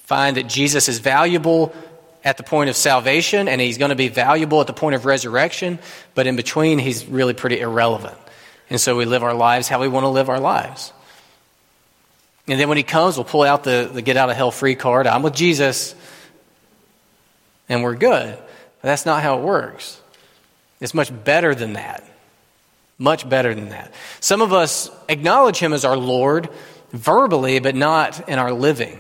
find 0.07 0.39
that 0.39 0.49
Jesus 0.49 0.89
is 0.89 0.99
valuable 0.99 1.75
at 2.25 2.37
the 2.37 2.43
point 2.43 2.71
of 2.71 2.77
salvation 2.77 3.49
and 3.49 3.61
He's 3.61 3.79
going 3.79 3.91
to 3.91 3.97
be 3.97 4.09
valuable 4.09 4.61
at 4.61 4.67
the 4.67 4.73
point 4.73 4.95
of 4.95 5.05
resurrection, 5.05 5.79
but 6.15 6.27
in 6.27 6.37
between, 6.37 6.79
He's 6.79 7.07
really 7.07 7.35
pretty 7.35 7.61
irrelevant. 7.61 8.19
And 8.71 8.81
so 8.81 8.97
we 8.97 9.05
live 9.05 9.23
our 9.23 9.35
lives 9.35 9.69
how 9.69 9.81
we 9.81 9.89
want 9.89 10.05
to 10.05 10.09
live 10.09 10.29
our 10.29 10.41
lives. 10.41 10.93
And 12.47 12.59
then 12.59 12.69
when 12.69 12.79
he 12.79 12.83
comes, 12.83 13.17
we'll 13.17 13.25
pull 13.25 13.43
out 13.43 13.63
the, 13.63 13.91
the 13.93 14.03
get 14.03 14.17
out 14.17 14.31
of 14.31 14.37
hell 14.37 14.51
free 14.51 14.75
card. 14.75 15.07
I'm 15.07 15.23
with 15.23 15.35
Jesus, 15.35 15.95
and 17.69 17.83
we're 17.83 17.97
good. 17.97 18.37
But 18.37 18.89
that's 18.89 19.05
not 19.05 19.23
how 19.23 19.39
it 19.39 19.43
works. 19.43 20.01
It's 20.81 20.95
much 20.95 21.13
better 21.25 21.55
than 21.55 21.75
that. 21.75 22.05
Much 22.97 23.29
better 23.29 23.55
than 23.55 23.69
that. 23.69 23.93
Some 24.21 24.41
of 24.41 24.53
us 24.53 24.91
acknowledge 25.09 25.59
him 25.59 25.73
as 25.73 25.85
our 25.85 25.97
Lord 25.97 26.49
verbally, 26.91 27.59
but 27.59 27.75
not 27.75 28.29
in 28.29 28.39
our 28.39 28.53
living. 28.53 28.99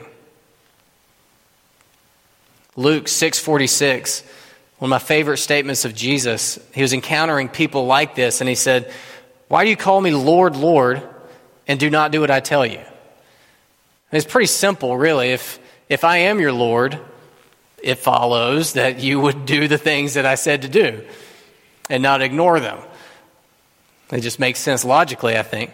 Luke 2.79 3.09
6:46, 3.09 4.23
one 4.79 4.87
of 4.87 4.91
my 4.91 5.01
favorite 5.01 5.39
statements 5.39 5.85
of 5.85 5.97
Jesus. 5.97 6.61
He 6.73 6.81
was 6.81 6.93
encountering 6.93 7.49
people 7.49 7.87
like 7.87 8.15
this 8.15 8.41
and 8.41 8.49
he 8.49 8.55
said, 8.55 8.89
"Why 9.49 9.65
do 9.65 9.71
you 9.71 9.77
call 9.77 10.01
me 10.01 10.13
Lord, 10.13 10.55
Lord, 10.55 11.03
and 11.67 11.81
do 11.81 11.91
not 11.91 12.13
do 12.13 12.21
what 12.21 12.31
I 12.31 12.39
tell 12.39 12.65
you?" 12.65 12.79
It's 14.13 14.25
pretty 14.25 14.47
simple, 14.47 14.97
really. 14.97 15.33
If, 15.33 15.59
if 15.89 16.05
I 16.05 16.19
am 16.19 16.39
your 16.39 16.53
Lord, 16.53 17.01
it 17.83 17.97
follows 17.97 18.75
that 18.75 19.01
you 19.01 19.19
would 19.19 19.45
do 19.45 19.67
the 19.67 19.77
things 19.77 20.15
that 20.15 20.25
I 20.25 20.37
said 20.37 20.63
to 20.63 20.69
do 20.69 21.05
and 21.91 22.01
not 22.01 22.23
ignore 22.23 22.61
them. 22.61 22.79
It 24.13 24.21
just 24.21 24.39
makes 24.39 24.61
sense 24.61 24.85
logically, 24.85 25.37
I 25.37 25.43
think. 25.43 25.73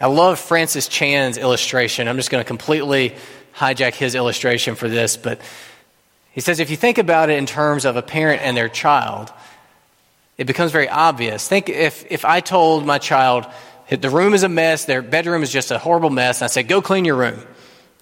I 0.00 0.06
love 0.06 0.38
Francis 0.38 0.88
Chan's 0.88 1.36
illustration. 1.36 2.08
I'm 2.08 2.16
just 2.16 2.30
going 2.30 2.42
to 2.42 2.48
completely 2.48 3.16
hijack 3.58 3.94
his 3.94 4.14
illustration 4.14 4.74
for 4.74 4.88
this, 4.88 5.16
but 5.16 5.40
he 6.30 6.40
says 6.40 6.60
if 6.60 6.70
you 6.70 6.76
think 6.76 6.98
about 6.98 7.30
it 7.30 7.38
in 7.38 7.46
terms 7.46 7.84
of 7.84 7.96
a 7.96 8.02
parent 8.02 8.42
and 8.42 8.56
their 8.56 8.68
child, 8.68 9.32
it 10.36 10.46
becomes 10.46 10.70
very 10.70 10.88
obvious. 10.88 11.48
Think 11.48 11.68
if, 11.68 12.06
if 12.10 12.24
I 12.24 12.40
told 12.40 12.86
my 12.86 12.98
child, 12.98 13.46
the 13.90 14.10
room 14.10 14.34
is 14.34 14.44
a 14.44 14.48
mess. 14.48 14.84
Their 14.84 15.02
bedroom 15.02 15.42
is 15.42 15.50
just 15.50 15.72
a 15.72 15.78
horrible 15.78 16.10
mess. 16.10 16.40
And 16.40 16.44
I 16.44 16.48
say, 16.48 16.62
go 16.62 16.80
clean 16.80 17.04
your 17.04 17.16
room. 17.16 17.40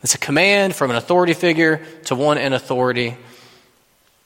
It's 0.02 0.14
a 0.14 0.18
command 0.18 0.74
from 0.74 0.90
an 0.90 0.96
authority 0.96 1.32
figure 1.32 1.84
to 2.04 2.14
one 2.14 2.36
in 2.36 2.52
authority. 2.52 3.16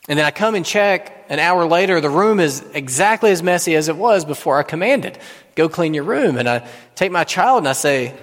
And 0.09 0.19
then 0.19 0.27
I 0.27 0.33
come 0.33 0.57
and 0.57 0.67
check 0.67 1.27
an 1.29 1.39
hour 1.39 1.65
later, 1.67 2.01
the 2.01 2.11
room 2.11 2.41
is 2.41 2.65
exactly 2.75 3.31
as 3.31 3.45
messy 3.45 3.77
as 3.77 3.89
it 3.89 3.97
was 3.97 4.25
before 4.25 4.59
I 4.59 4.65
commanded. 4.65 5.17
Go 5.55 5.69
clean 5.69 5.95
your 5.95 6.03
room. 6.03 6.37
And 6.37 6.49
I 6.49 6.69
take 6.97 7.13
my 7.13 7.23
child 7.23 7.59
and 7.59 7.69
I 7.69 7.75
say, 7.75 8.17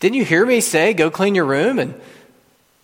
Didn't 0.00 0.16
you 0.16 0.24
hear 0.24 0.44
me 0.44 0.60
say, 0.60 0.94
go 0.94 1.10
clean 1.10 1.34
your 1.34 1.44
room? 1.44 1.78
And 1.78 1.94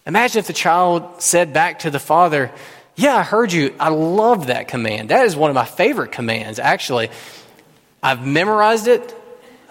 imagine 0.07 0.39
if 0.39 0.47
the 0.47 0.53
child 0.53 1.23
said 1.23 1.53
back 1.53 1.81
to 1.81 1.91
the 1.91 1.99
father, 1.99 2.53
Yeah, 2.95 3.17
I 3.17 3.23
heard 3.23 3.53
you. 3.53 3.75
I 3.81 3.89
love 3.89 4.47
that 4.47 4.69
command. 4.69 5.09
That 5.09 5.27
is 5.27 5.35
one 5.35 5.51
of 5.51 5.55
my 5.55 5.65
favorite 5.65 6.13
commands, 6.13 6.59
actually. 6.59 7.11
I've 8.03 8.27
memorized 8.27 8.87
it. 8.87 9.15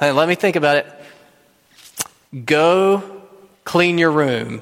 Let 0.01 0.27
me 0.27 0.35
think 0.35 0.55
about 0.55 0.77
it. 0.77 2.45
Go 2.45 3.21
clean 3.63 3.97
your 3.97 4.11
room. 4.11 4.61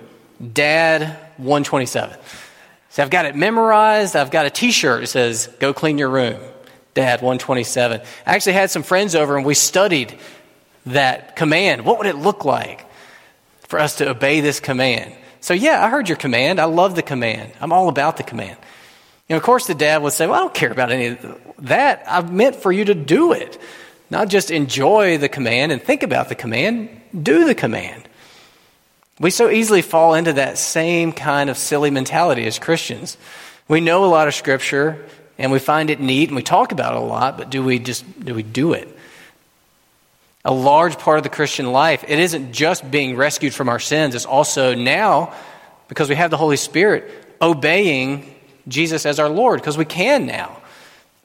Dad 0.54 1.18
127. 1.38 2.18
So 2.90 3.02
I've 3.02 3.10
got 3.10 3.26
it 3.26 3.36
memorized. 3.36 4.16
I've 4.16 4.30
got 4.30 4.46
a 4.46 4.50
t 4.50 4.72
shirt 4.72 5.02
that 5.02 5.08
says, 5.08 5.48
Go 5.60 5.74
clean 5.74 5.98
your 5.98 6.10
room. 6.10 6.40
Dad 6.94 7.22
127. 7.22 8.02
I 8.26 8.36
actually 8.36 8.54
had 8.54 8.70
some 8.70 8.84
friends 8.84 9.16
over 9.16 9.36
and 9.36 9.46
we 9.46 9.56
studied 9.56 10.18
that 10.86 11.36
command. 11.36 11.86
What 11.86 11.98
would 11.98 12.08
it 12.08 12.16
look 12.16 12.46
like 12.46 12.86
for 13.68 13.80
us 13.80 13.98
to 13.98 14.10
obey 14.10 14.42
this 14.42 14.60
command? 14.60 15.16
So, 15.42 15.54
yeah, 15.54 15.84
I 15.84 15.90
heard 15.90 16.08
your 16.08 16.18
command. 16.18 16.60
I 16.60 16.66
love 16.66 16.96
the 16.96 17.02
command. 17.02 17.52
I'm 17.60 17.74
all 17.74 17.90
about 17.90 18.18
the 18.18 18.24
command. 18.24 18.58
And 19.30 19.38
of 19.38 19.44
course, 19.44 19.68
the 19.68 19.76
dad 19.76 20.02
would 20.02 20.14
say, 20.14 20.28
Well, 20.28 20.36
I 20.36 20.40
don't 20.40 20.54
care 20.54 20.72
about 20.72 20.92
any 20.92 21.08
of 21.08 21.42
that. 21.60 22.04
I 22.08 22.22
meant 22.22 22.58
for 22.58 22.72
you 22.72 22.86
to 22.86 22.94
do 22.94 23.34
it. 23.34 23.60
Not 24.10 24.30
just 24.30 24.52
enjoy 24.52 25.18
the 25.18 25.30
command 25.30 25.72
and 25.72 25.82
think 25.82 26.04
about 26.04 26.30
the 26.30 26.36
command, 26.36 26.90
do 27.20 27.46
the 27.46 27.56
command. 27.56 28.08
We 29.20 29.32
so 29.32 29.50
easily 29.50 29.82
fall 29.82 30.14
into 30.14 30.34
that 30.34 30.58
same 30.58 31.14
kind 31.14 31.50
of 31.50 31.58
silly 31.58 31.90
mentality 31.92 32.46
as 32.46 32.60
Christians. 32.60 33.18
We 33.68 33.80
know 33.80 34.06
a 34.06 34.08
lot 34.08 34.28
of 34.28 34.34
scripture 34.34 35.04
and 35.38 35.52
we 35.52 35.60
find 35.60 35.90
it 35.90 36.00
neat 36.00 36.30
and 36.30 36.36
we 36.36 36.44
talk 36.44 36.72
about 36.72 36.94
it 36.94 37.02
a 37.02 37.06
lot, 37.06 37.38
but 37.38 37.50
do 37.50 37.64
we 37.64 37.80
just 37.80 38.04
do 38.24 38.34
we 38.34 38.44
do 38.44 38.74
it? 38.74 38.93
A 40.46 40.54
large 40.54 40.98
part 40.98 41.18
of 41.18 41.24
the 41.24 41.30
Christian 41.30 41.72
life, 41.72 42.04
it 42.08 42.20
isn't 42.20 42.52
just 42.52 42.90
being 42.90 43.16
rescued 43.16 43.54
from 43.54 43.70
our 43.70 43.80
sins, 43.80 44.14
it's 44.14 44.26
also 44.26 44.76
now 44.76 45.34
because 45.88 46.10
we 46.10 46.16
have 46.16 46.32
the 46.32 46.38
Holy 46.38 46.58
Spirit 46.58 47.10
obeying 47.42 48.34
Jesus 48.68 49.06
as 49.06 49.20
our 49.20 49.30
Lord 49.30 49.60
because 49.60 49.78
we 49.78 49.86
can 49.86 50.26
now. 50.26 50.58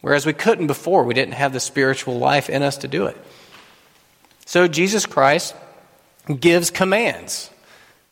Whereas 0.01 0.25
we 0.25 0.33
couldn't 0.33 0.69
before, 0.69 1.03
we 1.05 1.15
didn't 1.15 1.35
have 1.35 1.53
the 1.53 1.61
spiritual 1.61 2.19
life 2.19 2.49
in 2.49 2.63
us 2.63 2.79
to 2.79 2.89
do 2.89 3.07
it. 3.07 3.17
So 4.47 4.69
Jesus 4.69 5.07
Christ 5.07 5.55
gives 6.39 6.71
commands. 6.71 7.51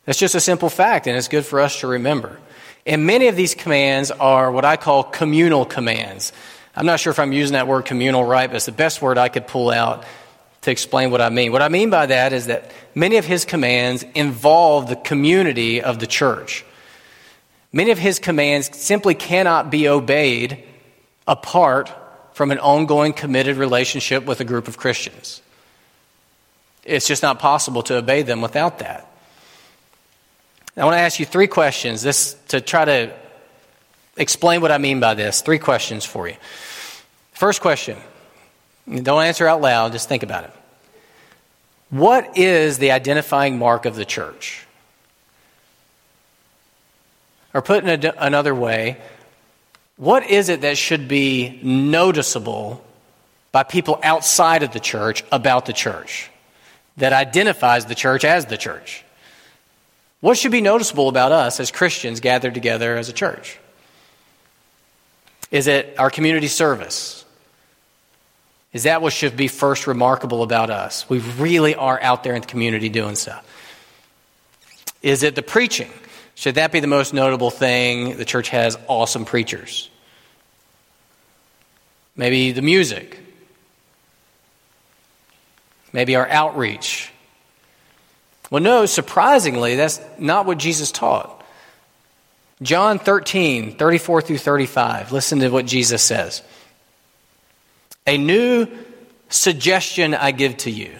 That's 0.05 0.19
just 0.19 0.35
a 0.35 0.39
simple 0.39 0.69
fact, 0.69 1.07
and 1.07 1.17
it's 1.17 1.27
good 1.27 1.45
for 1.45 1.59
us 1.61 1.79
to 1.81 1.87
remember. 1.87 2.39
And 2.85 3.05
many 3.05 3.27
of 3.27 3.35
these 3.35 3.55
commands 3.55 4.11
are 4.11 4.51
what 4.51 4.65
I 4.65 4.77
call 4.77 5.03
communal 5.03 5.65
commands. 5.65 6.31
I'm 6.75 6.85
not 6.85 6.99
sure 6.99 7.11
if 7.11 7.19
I'm 7.19 7.33
using 7.33 7.53
that 7.53 7.67
word 7.67 7.85
communal 7.85 8.23
right, 8.23 8.47
but 8.47 8.55
it's 8.55 8.65
the 8.65 8.71
best 8.71 9.01
word 9.01 9.17
I 9.17 9.29
could 9.29 9.47
pull 9.47 9.69
out 9.69 10.05
to 10.61 10.71
explain 10.71 11.11
what 11.11 11.21
I 11.21 11.29
mean. 11.29 11.51
What 11.51 11.61
I 11.61 11.69
mean 11.69 11.89
by 11.89 12.07
that 12.07 12.33
is 12.33 12.47
that 12.47 12.71
many 12.95 13.17
of 13.17 13.25
his 13.25 13.45
commands 13.45 14.03
involve 14.15 14.89
the 14.89 14.95
community 14.95 15.81
of 15.81 15.99
the 15.99 16.07
church. 16.07 16.65
Many 17.71 17.91
of 17.91 17.97
his 17.97 18.19
commands 18.19 18.75
simply 18.77 19.15
cannot 19.15 19.69
be 19.69 19.87
obeyed 19.87 20.63
apart 21.27 21.91
from 22.33 22.51
an 22.51 22.59
ongoing 22.59 23.13
committed 23.13 23.57
relationship 23.57 24.25
with 24.25 24.39
a 24.39 24.45
group 24.45 24.67
of 24.67 24.77
Christians. 24.77 25.41
It's 26.83 27.07
just 27.07 27.21
not 27.21 27.39
possible 27.39 27.83
to 27.83 27.97
obey 27.97 28.21
them 28.21 28.41
without 28.41 28.79
that. 28.79 29.07
I 30.77 30.85
want 30.85 30.93
to 30.93 30.99
ask 30.99 31.19
you 31.19 31.25
three 31.25 31.47
questions 31.47 32.03
this 32.03 32.35
to 32.49 32.61
try 32.61 32.85
to 32.85 33.13
explain 34.15 34.61
what 34.61 34.71
I 34.71 34.77
mean 34.77 34.99
by 34.99 35.15
this. 35.15 35.41
Three 35.41 35.59
questions 35.59 36.05
for 36.05 36.27
you. 36.27 36.35
First 37.33 37.61
question. 37.61 37.97
Don't 38.89 39.23
answer 39.23 39.47
out 39.47 39.61
loud, 39.61 39.91
just 39.91 40.07
think 40.07 40.23
about 40.23 40.45
it. 40.45 40.53
What 41.89 42.37
is 42.37 42.77
the 42.77 42.91
identifying 42.91 43.57
mark 43.57 43.85
of 43.85 43.95
the 43.95 44.05
church? 44.05 44.65
Or 47.53 47.61
put 47.61 47.83
in 47.83 48.05
a, 48.05 48.13
another 48.17 48.53
way, 48.53 48.97
what 49.97 50.29
is 50.29 50.49
it 50.49 50.61
that 50.61 50.77
should 50.77 51.07
be 51.07 51.59
noticeable 51.63 52.83
by 53.51 53.63
people 53.63 53.99
outside 54.03 54.63
of 54.63 54.71
the 54.71 54.79
church 54.79 55.23
about 55.31 55.65
the 55.65 55.73
church 55.73 56.29
that 56.97 57.13
identifies 57.13 57.85
the 57.85 57.95
church 57.95 58.23
as 58.23 58.45
the 58.45 58.57
church? 58.57 59.03
What 60.19 60.37
should 60.37 60.51
be 60.51 60.61
noticeable 60.61 61.09
about 61.09 61.31
us 61.31 61.59
as 61.59 61.71
Christians 61.71 62.19
gathered 62.19 62.53
together 62.53 62.97
as 62.97 63.09
a 63.09 63.13
church? 63.13 63.59
Is 65.51 65.67
it 65.67 65.95
our 65.97 66.09
community 66.09 66.47
service? 66.47 67.25
Is 68.77 68.83
that 68.83 69.01
what 69.01 69.11
should 69.11 69.35
be 69.35 69.47
first 69.47 69.87
remarkable 69.87 70.43
about 70.43 70.69
us? 70.69 71.09
We 71.09 71.17
really 71.17 71.73
are 71.73 71.99
out 71.99 72.23
there 72.23 72.35
in 72.35 72.41
the 72.41 72.47
community 72.47 72.89
doing 72.89 73.15
stuff. 73.15 73.43
Is 75.01 75.23
it 75.23 75.33
the 75.33 75.41
preaching? 75.41 75.89
Should 76.35 76.53
that 76.55 76.71
be 76.71 76.79
the 76.79 76.85
most 76.85 77.11
notable 77.11 77.49
thing? 77.49 78.17
The 78.17 78.23
church 78.23 78.49
has 78.49 78.77
awesome 78.87 79.25
preachers. 79.25 79.89
Maybe 82.15 82.51
the 82.51 82.61
music. 82.61 83.19
Maybe 85.91 86.15
our 86.15 86.29
outreach. 86.29 87.11
Well, 88.51 88.61
no, 88.61 88.85
surprisingly, 88.85 89.75
that's 89.75 89.99
not 90.19 90.45
what 90.45 90.59
Jesus 90.59 90.91
taught. 90.91 91.43
John 92.61 92.99
13, 92.99 93.75
34 93.75 94.21
through 94.21 94.37
35. 94.37 95.11
Listen 95.11 95.39
to 95.39 95.49
what 95.49 95.65
Jesus 95.65 96.03
says. 96.03 96.43
A 98.07 98.17
new 98.17 98.67
suggestion 99.29 100.15
I 100.15 100.31
give 100.31 100.57
to 100.57 100.71
you. 100.71 100.95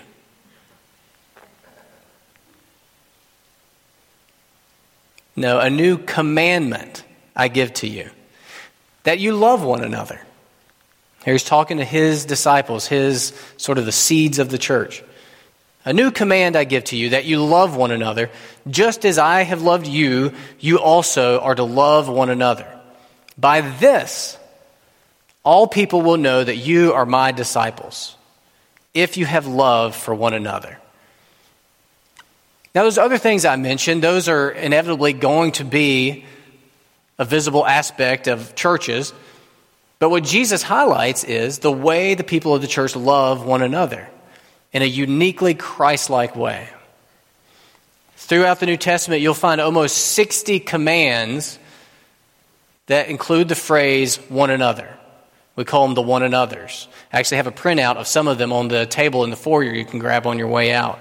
No, 5.37 5.59
a 5.59 5.69
new 5.69 5.97
commandment 5.97 7.03
I 7.35 7.47
give 7.47 7.73
to 7.75 7.87
you 7.87 8.09
that 9.03 9.19
you 9.19 9.33
love 9.33 9.63
one 9.63 9.83
another. 9.83 10.19
Here 11.23 11.33
he's 11.33 11.43
talking 11.43 11.77
to 11.77 11.85
his 11.85 12.25
disciples, 12.25 12.87
his 12.87 13.33
sort 13.55 13.77
of 13.77 13.85
the 13.85 13.91
seeds 13.91 14.39
of 14.39 14.49
the 14.49 14.57
church. 14.57 15.03
A 15.85 15.93
new 15.93 16.11
command 16.11 16.57
I 16.57 16.65
give 16.65 16.83
to 16.85 16.97
you 16.97 17.11
that 17.11 17.23
you 17.23 17.41
love 17.41 17.77
one 17.77 17.91
another, 17.91 18.29
just 18.69 19.05
as 19.05 19.17
I 19.17 19.43
have 19.43 19.61
loved 19.61 19.87
you, 19.87 20.33
you 20.59 20.79
also 20.79 21.39
are 21.39 21.55
to 21.55 21.63
love 21.63 22.09
one 22.09 22.29
another. 22.29 22.67
By 23.37 23.61
this, 23.61 24.37
all 25.47 25.65
people 25.65 26.01
will 26.01 26.17
know 26.17 26.43
that 26.43 26.57
you 26.57 26.91
are 26.91 27.05
my 27.05 27.31
disciples, 27.31 28.17
if 28.93 29.15
you 29.15 29.25
have 29.25 29.47
love 29.47 29.95
for 29.95 30.13
one 30.13 30.33
another. 30.33 30.77
Now, 32.75 32.83
those 32.83 32.97
other 32.97 33.17
things 33.17 33.45
I 33.45 33.55
mentioned, 33.55 34.03
those 34.03 34.27
are 34.27 34.51
inevitably 34.51 35.13
going 35.13 35.53
to 35.53 35.63
be 35.63 36.25
a 37.17 37.23
visible 37.23 37.65
aspect 37.65 38.27
of 38.27 38.55
churches. 38.55 39.13
But 39.99 40.09
what 40.09 40.25
Jesus 40.25 40.63
highlights 40.63 41.23
is 41.23 41.59
the 41.59 41.71
way 41.71 42.13
the 42.13 42.25
people 42.25 42.53
of 42.53 42.61
the 42.61 42.67
church 42.67 42.93
love 42.93 43.45
one 43.45 43.61
another 43.61 44.09
in 44.73 44.81
a 44.81 44.85
uniquely 44.85 45.53
Christ 45.53 46.09
like 46.09 46.35
way. 46.35 46.67
Throughout 48.17 48.59
the 48.59 48.65
New 48.65 48.75
Testament, 48.75 49.21
you'll 49.21 49.33
find 49.33 49.61
almost 49.61 49.95
60 49.95 50.59
commands 50.59 51.57
that 52.87 53.07
include 53.07 53.47
the 53.47 53.55
phrase 53.55 54.17
one 54.27 54.49
another. 54.49 54.96
We 55.57 55.65
call 55.65 55.87
them 55.87 55.95
the 55.95 56.03
one 56.03 56.21
another's. 56.21 56.87
I 57.11 57.17
actually 57.19 57.37
have 57.37 57.47
a 57.47 57.51
printout 57.51 57.97
of 57.97 58.05
some 58.07 58.27
of 58.27 58.37
them 58.37 58.53
on 58.53 58.67
the 58.67 58.85
table 58.85 59.23
in 59.23 59.31
the 59.31 59.35
foyer 59.35 59.73
you 59.73 59.85
can 59.85 59.97
grab 59.97 60.27
on 60.27 60.37
your 60.37 60.47
way 60.47 60.71
out. 60.71 60.99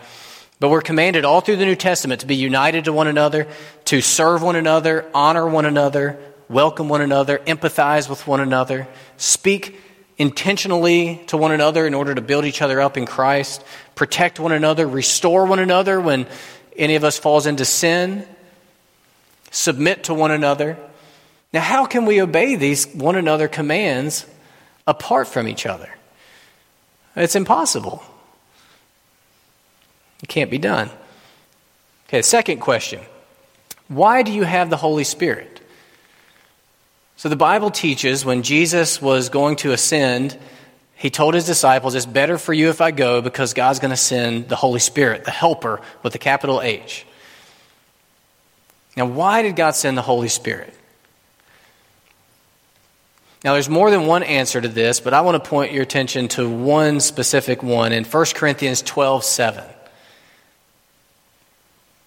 But 0.58 0.70
we're 0.70 0.80
commanded 0.80 1.26
all 1.26 1.42
through 1.42 1.56
the 1.56 1.66
New 1.66 1.76
Testament 1.76 2.22
to 2.22 2.26
be 2.26 2.36
united 2.36 2.86
to 2.86 2.92
one 2.92 3.06
another, 3.06 3.46
to 3.84 4.00
serve 4.00 4.42
one 4.42 4.56
another, 4.56 5.08
honor 5.12 5.46
one 5.46 5.66
another, 5.66 6.18
welcome 6.48 6.88
one 6.88 7.02
another, 7.02 7.36
empathize 7.46 8.08
with 8.08 8.26
one 8.26 8.40
another, 8.40 8.88
speak 9.18 9.78
intentionally 10.16 11.22
to 11.26 11.36
one 11.36 11.52
another 11.52 11.86
in 11.86 11.92
order 11.92 12.14
to 12.14 12.22
build 12.22 12.46
each 12.46 12.62
other 12.62 12.80
up 12.80 12.96
in 12.96 13.04
Christ, 13.04 13.62
protect 13.94 14.40
one 14.40 14.52
another, 14.52 14.88
restore 14.88 15.44
one 15.44 15.58
another 15.58 16.00
when 16.00 16.26
any 16.74 16.94
of 16.94 17.04
us 17.04 17.18
falls 17.18 17.46
into 17.46 17.66
sin, 17.66 18.26
submit 19.50 20.04
to 20.04 20.14
one 20.14 20.30
another. 20.30 20.78
Now, 21.52 21.60
how 21.60 21.84
can 21.84 22.06
we 22.06 22.22
obey 22.22 22.56
these 22.56 22.86
one 22.94 23.16
another 23.16 23.48
commands 23.48 24.24
apart 24.87 25.29
from 25.29 25.49
each 25.49 25.66
other? 25.66 25.90
It's 27.14 27.35
impossible. 27.35 28.03
It 30.22 30.29
can't 30.29 30.51
be 30.51 30.59
done. 30.59 30.90
Okay, 32.09 32.22
second 32.22 32.61
question. 32.61 33.01
Why 33.88 34.22
do 34.22 34.33
you 34.33 34.44
have 34.44 34.70
the 34.70 34.77
Holy 34.77 35.05
Spirit? 35.05 35.61
So 37.16 37.29
the 37.29 37.37
Bible 37.37 37.70
teaches 37.70 38.25
when 38.25 38.42
Jesus 38.42 39.01
was 39.01 39.31
going 39.31 39.57
to 39.57 39.72
ascend, 39.72 40.38
he 40.94 41.09
told 41.09 41.35
his 41.35 41.46
disciples, 41.46 41.94
It's 41.94 42.07
better 42.07 42.37
for 42.37 42.53
you 42.53 42.68
if 42.68 42.81
I 42.81 42.90
go 42.90 43.22
because 43.22 43.55
God's 43.55 43.79
going 43.79 43.90
to 43.90 43.96
send 43.96 44.49
the 44.49 44.57
Holy 44.57 44.81
Spirit, 44.81 45.25
the 45.25 45.31
helper 45.31 45.81
with 46.03 46.14
a 46.14 46.18
capital 46.18 46.61
H. 46.61 47.07
Now, 48.96 49.07
why 49.07 49.42
did 49.42 49.57
God 49.57 49.72
send 49.72 49.96
the 49.96 50.03
Holy 50.03 50.29
Spirit? 50.29 50.75
Now, 53.44 53.53
there's 53.53 53.68
more 53.68 53.90
than 53.90 54.07
one 54.07 54.22
answer 54.22 54.61
to 54.61 54.68
this, 54.68 54.99
but 55.01 55.14
I 55.14 55.20
want 55.20 55.42
to 55.42 55.49
point 55.49 55.72
your 55.72 55.83
attention 55.83 56.29
to 56.29 56.49
one 56.49 57.01
specific 57.01 57.62
one 57.62 57.92
in 57.92 58.05
1 58.05 58.25
Corinthians 58.35 58.83
12 58.83 59.25
7. 59.25 59.64
It 59.64 59.70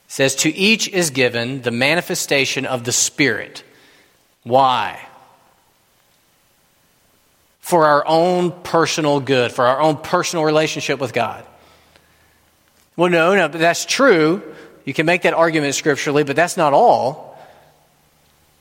says, 0.08 0.36
To 0.36 0.54
each 0.54 0.88
is 0.90 1.12
given 1.12 1.62
the 1.62 1.72
manifestation 1.72 2.66
of 2.66 2.84
the 2.84 2.92
Spirit 2.92 3.64
why? 4.44 5.00
For 7.60 7.86
our 7.86 8.04
own 8.08 8.52
personal 8.64 9.20
good, 9.20 9.52
for 9.52 9.66
our 9.66 9.80
own 9.80 9.98
personal 9.98 10.44
relationship 10.46 11.00
with 11.00 11.14
God. 11.14 11.46
Well, 12.96 13.10
no, 13.10 13.36
no, 13.36 13.48
but 13.48 13.60
that's 13.62 13.86
true. 13.86 14.42
You 14.86 14.94
can 14.94 15.06
make 15.06 15.22
that 15.22 15.34
argument 15.34 15.76
scripturally, 15.76 16.24
but 16.24 16.36
that's 16.36 16.58
not 16.58 16.74
all. 16.74 17.29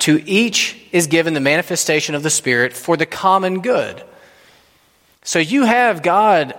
To 0.01 0.23
each 0.29 0.77
is 0.93 1.07
given 1.07 1.35
the 1.35 1.41
manifestation 1.41 2.15
of 2.15 2.23
the 2.23 2.31
Spirit 2.31 2.73
for 2.73 2.97
the 2.97 3.07
common 3.07 3.61
good. 3.61 4.03
So 5.23 5.39
you 5.39 5.65
have 5.65 6.03
God, 6.03 6.55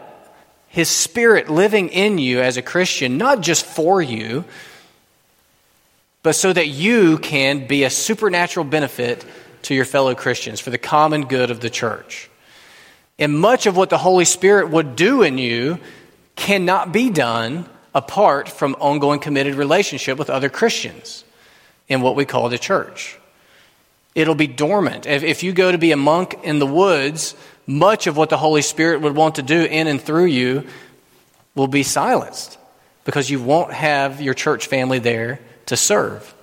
His 0.68 0.90
Spirit 0.90 1.50
living 1.50 1.90
in 1.90 2.18
you 2.18 2.42
as 2.42 2.58
a 2.58 2.62
Christian, 2.62 3.18
not 3.18 3.42
just 3.42 3.66
for 3.66 4.02
you, 4.02 4.46
but 6.22 6.34
so 6.34 6.52
that 6.52 6.68
you 6.68 7.18
can 7.18 7.68
be 7.68 7.84
a 7.84 7.90
supernatural 7.90 8.66
benefit 8.66 9.26
to 9.64 9.74
your 9.74 9.86
fellow 9.86 10.16
Christians 10.16 10.60
for 10.60 10.70
the 10.70 10.78
common 10.78 11.26
good 11.26 11.52
of 11.52 11.60
the 11.60 11.70
church. 11.70 12.30
And 13.18 13.40
much 13.40 13.66
of 13.66 13.76
what 13.76 13.90
the 13.90 13.98
Holy 13.98 14.26
Spirit 14.26 14.70
would 14.70 14.96
do 14.96 15.24
in 15.24 15.38
you 15.38 15.80
cannot 16.36 16.94
be 16.94 17.10
done 17.10 17.68
apart 17.94 18.48
from 18.48 18.76
ongoing 18.76 19.20
committed 19.20 19.56
relationship 19.56 20.18
with 20.18 20.30
other 20.30 20.50
Christians 20.50 21.24
in 21.88 22.02
what 22.02 22.16
we 22.16 22.26
call 22.26 22.50
the 22.50 22.58
church. 22.58 23.19
It'll 24.20 24.36
be 24.36 24.48
dormant. 24.48 25.06
If, 25.06 25.24
if 25.24 25.44
you 25.44 25.54
go 25.54 25.72
to 25.72 25.78
be 25.78 25.94
a 25.94 25.98
monk 25.98 26.42
in 26.44 26.60
the 26.60 26.66
woods, 26.66 27.36
much 27.66 28.06
of 28.06 28.18
what 28.18 28.30
the 28.30 28.36
Holy 28.36 28.62
Spirit 28.62 29.00
would 29.00 29.16
want 29.16 29.36
to 29.36 29.42
do 29.42 29.64
in 29.64 29.88
and 29.88 30.02
through 30.02 30.26
you 30.26 30.68
will 31.56 31.68
be 31.68 31.84
silenced 31.84 32.58
because 33.06 33.30
you 33.30 33.42
won't 33.42 33.72
have 33.72 34.20
your 34.20 34.34
church 34.34 34.68
family 34.68 35.00
there 35.00 35.40
to 35.68 35.78
serve. 35.78 36.34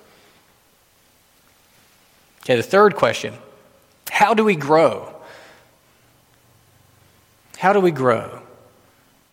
Okay, 2.41 2.55
the 2.55 2.63
third 2.63 2.95
question 2.95 3.35
How 4.09 4.33
do 4.33 4.43
we 4.43 4.55
grow? 4.55 5.13
How 7.59 7.73
do 7.73 7.79
we 7.79 7.91
grow? 7.91 8.41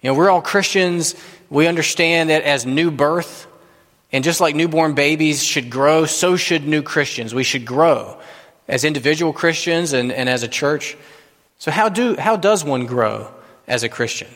You 0.02 0.10
know, 0.10 0.14
we're 0.14 0.28
all 0.28 0.42
Christians. 0.42 1.14
We 1.48 1.66
understand 1.66 2.28
that 2.28 2.42
as 2.42 2.66
new 2.66 2.90
birth, 2.90 3.46
and 4.12 4.22
just 4.22 4.42
like 4.42 4.54
newborn 4.54 4.92
babies 4.92 5.42
should 5.42 5.70
grow, 5.70 6.04
so 6.04 6.36
should 6.36 6.66
new 6.66 6.82
Christians. 6.82 7.34
We 7.34 7.42
should 7.42 7.64
grow 7.64 8.20
as 8.68 8.84
individual 8.84 9.32
Christians 9.32 9.92
and, 9.92 10.12
and 10.12 10.28
as 10.28 10.42
a 10.42 10.48
church. 10.48 10.96
So, 11.58 11.70
how, 11.70 11.88
do, 11.88 12.16
how 12.16 12.36
does 12.36 12.64
one 12.64 12.86
grow 12.86 13.28
as 13.66 13.82
a 13.82 13.88
Christian? 13.88 14.28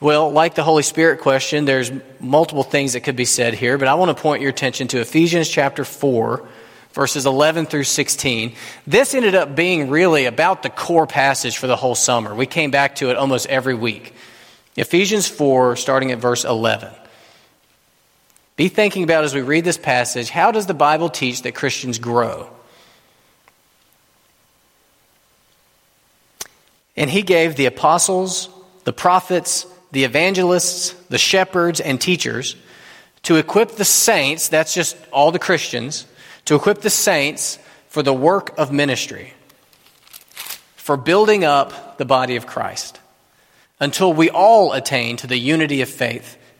Well, 0.00 0.30
like 0.30 0.54
the 0.54 0.62
Holy 0.62 0.82
Spirit 0.82 1.20
question, 1.20 1.64
there's 1.64 1.90
multiple 2.20 2.62
things 2.62 2.92
that 2.92 3.00
could 3.00 3.16
be 3.16 3.24
said 3.24 3.54
here, 3.54 3.78
but 3.78 3.88
I 3.88 3.94
want 3.94 4.14
to 4.14 4.22
point 4.22 4.42
your 4.42 4.50
attention 4.50 4.88
to 4.88 5.00
Ephesians 5.00 5.48
chapter 5.48 5.84
4, 5.84 6.46
verses 6.92 7.26
11 7.26 7.66
through 7.66 7.84
16. 7.84 8.54
This 8.86 9.14
ended 9.14 9.34
up 9.34 9.54
being 9.54 9.88
really 9.88 10.26
about 10.26 10.62
the 10.62 10.70
core 10.70 11.06
passage 11.06 11.58
for 11.58 11.66
the 11.66 11.76
whole 11.76 11.94
summer. 11.94 12.34
We 12.34 12.46
came 12.46 12.70
back 12.70 12.96
to 12.96 13.10
it 13.10 13.16
almost 13.16 13.46
every 13.46 13.74
week. 13.74 14.14
Ephesians 14.76 15.28
4, 15.28 15.76
starting 15.76 16.12
at 16.12 16.18
verse 16.18 16.44
11. 16.44 16.90
Be 18.56 18.68
thinking 18.68 19.02
about 19.02 19.24
as 19.24 19.34
we 19.34 19.42
read 19.42 19.64
this 19.64 19.78
passage 19.78 20.30
how 20.30 20.50
does 20.50 20.66
the 20.66 20.74
Bible 20.74 21.10
teach 21.10 21.42
that 21.42 21.54
Christians 21.54 21.98
grow? 21.98 22.50
And 26.96 27.10
he 27.10 27.22
gave 27.22 27.56
the 27.56 27.66
apostles, 27.66 28.48
the 28.84 28.92
prophets, 28.92 29.66
the 29.92 30.04
evangelists, 30.04 30.92
the 31.10 31.18
shepherds, 31.18 31.80
and 31.80 32.00
teachers 32.00 32.56
to 33.24 33.36
equip 33.36 33.72
the 33.72 33.84
saints, 33.84 34.48
that's 34.48 34.72
just 34.72 34.96
all 35.12 35.32
the 35.32 35.38
Christians, 35.38 36.06
to 36.44 36.54
equip 36.54 36.80
the 36.80 36.90
saints 36.90 37.58
for 37.88 38.02
the 38.02 38.14
work 38.14 38.56
of 38.56 38.72
ministry, 38.72 39.34
for 40.76 40.96
building 40.96 41.44
up 41.44 41.98
the 41.98 42.04
body 42.04 42.36
of 42.36 42.46
Christ, 42.46 43.00
until 43.80 44.12
we 44.12 44.30
all 44.30 44.72
attain 44.72 45.16
to 45.18 45.26
the 45.26 45.36
unity 45.36 45.82
of 45.82 45.88
faith 45.88 46.38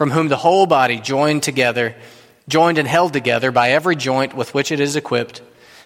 from 0.00 0.10
whom 0.10 0.28
the 0.28 0.36
whole 0.36 0.64
body 0.64 0.98
joined 0.98 1.42
together, 1.42 1.94
joined 2.48 2.78
and 2.78 2.88
held 2.88 3.12
together 3.12 3.52
by 3.52 3.72
every 3.72 3.94
joint 3.94 4.34
with 4.34 4.54
which 4.54 4.72
it 4.72 4.80
is 4.80 4.96
equipped, 4.96 5.42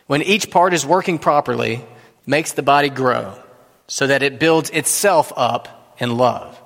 when 0.06 0.22
each 0.22 0.52
part 0.52 0.72
is 0.72 0.86
working 0.86 1.18
properly, 1.18 1.84
makes 2.24 2.52
the 2.52 2.62
body 2.62 2.88
grow, 2.88 3.36
so 3.88 4.06
that 4.06 4.22
it 4.22 4.38
builds 4.38 4.70
itself 4.70 5.32
up 5.34 5.96
in 5.98 6.16
love. 6.16 6.56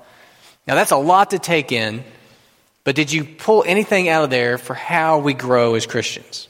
Now, 0.67 0.75
that's 0.75 0.91
a 0.91 0.99
lot 0.99 1.31
to 1.31 1.39
take 1.39 1.73
in, 1.73 2.05
but 2.85 2.95
did 2.95 3.11
you 3.11 3.25
pull 3.25 3.65
anything 3.67 4.11
out 4.11 4.25
of 4.25 4.29
there 4.29 4.59
for 4.59 4.75
how 4.75 5.19
we 5.19 5.33
grow 5.33 5.75
as 5.75 5.87
Christians? 5.87 6.49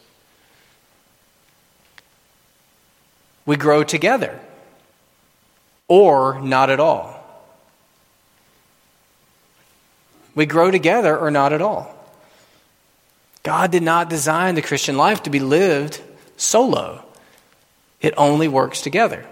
We 3.47 3.55
grow 3.55 3.85
together, 3.85 4.37
or 5.87 6.41
not 6.41 6.71
at 6.71 6.81
all. 6.81 7.18
We 10.39 10.47
grow 10.47 10.71
together 10.71 11.19
or 11.19 11.33
not 11.33 11.53
at 11.53 11.61
all. 11.61 11.93
God 13.43 13.73
did 13.73 13.83
not 13.83 14.09
design 14.09 14.55
the 14.55 14.63
Christian 14.63 14.97
life 14.97 15.25
to 15.25 15.31
be 15.31 15.41
lived 15.41 16.01
solo. 16.37 17.05
It 18.01 18.15
only 18.17 18.47
works 18.47 18.81
together 18.81 19.27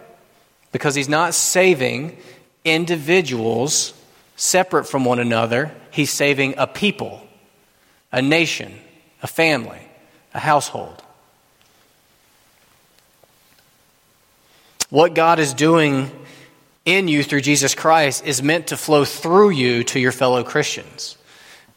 because 0.72 0.96
He's 0.96 1.08
not 1.08 1.32
saving 1.32 2.18
individuals 2.64 3.94
separate 4.34 4.86
from 4.86 5.04
one 5.04 5.20
another, 5.20 5.72
he's 5.92 6.10
saving 6.10 6.56
a 6.58 6.66
people, 6.66 7.22
a 8.10 8.20
nation, 8.20 8.74
a 9.22 9.28
family, 9.28 9.78
a 10.34 10.40
household. 10.40 11.00
What 14.90 15.14
God 15.14 15.38
is 15.38 15.54
doing 15.54 16.10
in 16.86 17.08
you 17.08 17.22
through 17.22 17.42
Jesus 17.42 17.74
Christ 17.74 18.24
is 18.24 18.42
meant 18.42 18.68
to 18.68 18.76
flow 18.78 19.04
through 19.04 19.50
you 19.50 19.84
to 19.84 20.00
your 20.00 20.12
fellow 20.12 20.42
Christians. 20.42 21.18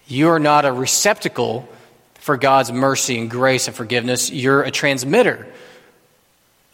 You 0.07 0.29
are 0.29 0.39
not 0.39 0.65
a 0.65 0.71
receptacle 0.71 1.67
for 2.15 2.37
God's 2.37 2.71
mercy 2.71 3.19
and 3.19 3.29
grace 3.29 3.67
and 3.67 3.75
forgiveness, 3.75 4.31
you're 4.31 4.61
a 4.61 4.71
transmitter 4.71 5.47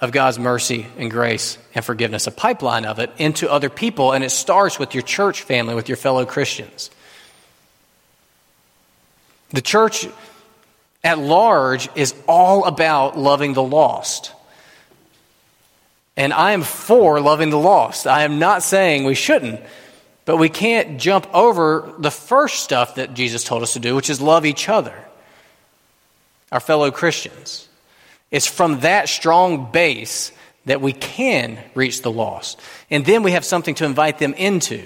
of 0.01 0.11
God's 0.11 0.37
mercy 0.37 0.85
and 0.97 1.09
grace 1.09 1.57
and 1.73 1.83
forgiveness, 1.83 2.27
a 2.27 2.31
pipeline 2.31 2.85
of 2.85 2.99
it 2.99 3.11
into 3.17 3.49
other 3.49 3.69
people, 3.69 4.11
and 4.11 4.23
it 4.23 4.31
starts 4.31 4.77
with 4.77 4.93
your 4.93 5.03
church 5.03 5.43
family, 5.43 5.73
with 5.73 5.87
your 5.87 5.95
fellow 5.95 6.25
Christians. 6.25 6.91
The 9.51 9.61
church 9.61 10.07
at 11.03 11.19
large 11.19 11.87
is 11.95 12.13
all 12.27 12.65
about 12.65 13.17
loving 13.17 13.53
the 13.53 13.63
lost. 13.63 14.33
And 16.17 16.33
I 16.33 16.51
am 16.53 16.61
for 16.61 17.19
loving 17.19 17.49
the 17.49 17.59
lost. 17.59 18.07
I 18.07 18.23
am 18.23 18.39
not 18.39 18.63
saying 18.63 19.03
we 19.03 19.15
shouldn't, 19.15 19.61
but 20.23 20.37
we 20.37 20.49
can't 20.49 20.99
jump 20.99 21.27
over 21.33 21.93
the 21.99 22.11
first 22.11 22.63
stuff 22.63 22.95
that 22.95 23.13
Jesus 23.13 23.43
told 23.43 23.63
us 23.63 23.73
to 23.73 23.79
do, 23.79 23.95
which 23.95 24.09
is 24.09 24.21
love 24.21 24.45
each 24.45 24.69
other, 24.69 24.95
our 26.51 26.59
fellow 26.59 26.89
Christians. 26.91 27.67
It's 28.31 28.47
from 28.47 28.79
that 28.81 29.09
strong 29.09 29.71
base 29.71 30.31
that 30.65 30.81
we 30.81 30.93
can 30.93 31.59
reach 31.75 32.01
the 32.01 32.11
lost. 32.11 32.59
And 32.89 33.05
then 33.05 33.23
we 33.23 33.31
have 33.31 33.45
something 33.45 33.75
to 33.75 33.85
invite 33.85 34.17
them 34.17 34.33
into 34.33 34.83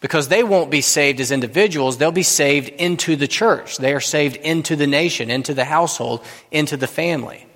because 0.00 0.28
they 0.28 0.44
won't 0.44 0.70
be 0.70 0.82
saved 0.82 1.18
as 1.20 1.30
individuals, 1.30 1.96
they'll 1.96 2.12
be 2.12 2.22
saved 2.22 2.68
into 2.68 3.16
the 3.16 3.26
church. 3.26 3.78
They 3.78 3.94
are 3.94 4.00
saved 4.00 4.36
into 4.36 4.76
the 4.76 4.86
nation, 4.86 5.30
into 5.30 5.54
the 5.54 5.64
household, 5.64 6.22
into 6.50 6.76
the 6.76 6.86
family. 6.86 7.46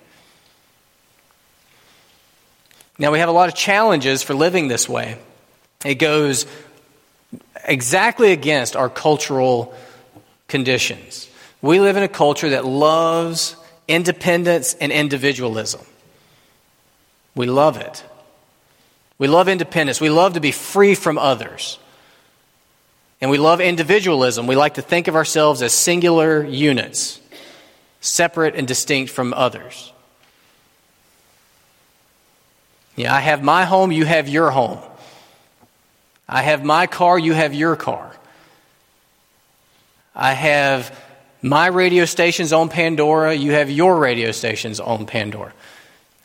Now, 2.99 3.11
we 3.11 3.19
have 3.19 3.29
a 3.29 3.31
lot 3.33 3.47
of 3.47 3.55
challenges 3.55 4.21
for 4.21 4.33
living 4.33 4.67
this 4.67 4.89
way. 4.89 5.17
It 5.85 5.95
goes 5.95 6.45
exactly 7.63 8.33
against 8.33 8.75
our 8.75 8.89
cultural 8.89 9.73
conditions. 10.49 11.29
We 11.61 11.79
live 11.79 11.95
in 11.95 12.03
a 12.03 12.09
culture 12.09 12.49
that 12.49 12.65
loves 12.65 13.55
independence 13.87 14.73
and 14.75 14.91
individualism. 14.91 15.81
We 17.35 17.47
love 17.47 17.77
it. 17.77 18.03
We 19.17 19.27
love 19.27 19.47
independence. 19.47 20.01
We 20.01 20.09
love 20.09 20.33
to 20.33 20.41
be 20.41 20.51
free 20.51 20.93
from 20.95 21.17
others. 21.17 21.79
And 23.21 23.31
we 23.31 23.37
love 23.37 23.61
individualism. 23.61 24.45
We 24.47 24.55
like 24.55 24.75
to 24.75 24.81
think 24.81 25.07
of 25.07 25.15
ourselves 25.15 25.61
as 25.61 25.73
singular 25.73 26.43
units, 26.43 27.21
separate 28.01 28.55
and 28.55 28.67
distinct 28.67 29.11
from 29.11 29.33
others. 29.33 29.91
Yeah, 32.99 33.15
I 33.15 33.21
have 33.21 33.41
my 33.41 33.63
home, 33.63 33.93
you 33.93 34.03
have 34.03 34.27
your 34.27 34.51
home. 34.51 34.79
I 36.27 36.41
have 36.41 36.65
my 36.65 36.85
car, 36.85 37.17
you 37.17 37.31
have 37.31 37.53
your 37.53 37.77
car. 37.77 38.13
I 40.13 40.33
have 40.33 40.93
my 41.41 41.67
radio 41.67 42.03
station's 42.03 42.51
on 42.51 42.67
Pandora, 42.67 43.33
you 43.33 43.53
have 43.53 43.69
your 43.69 43.97
radio 43.97 44.33
station's 44.33 44.81
on 44.81 45.05
Pandora. 45.05 45.53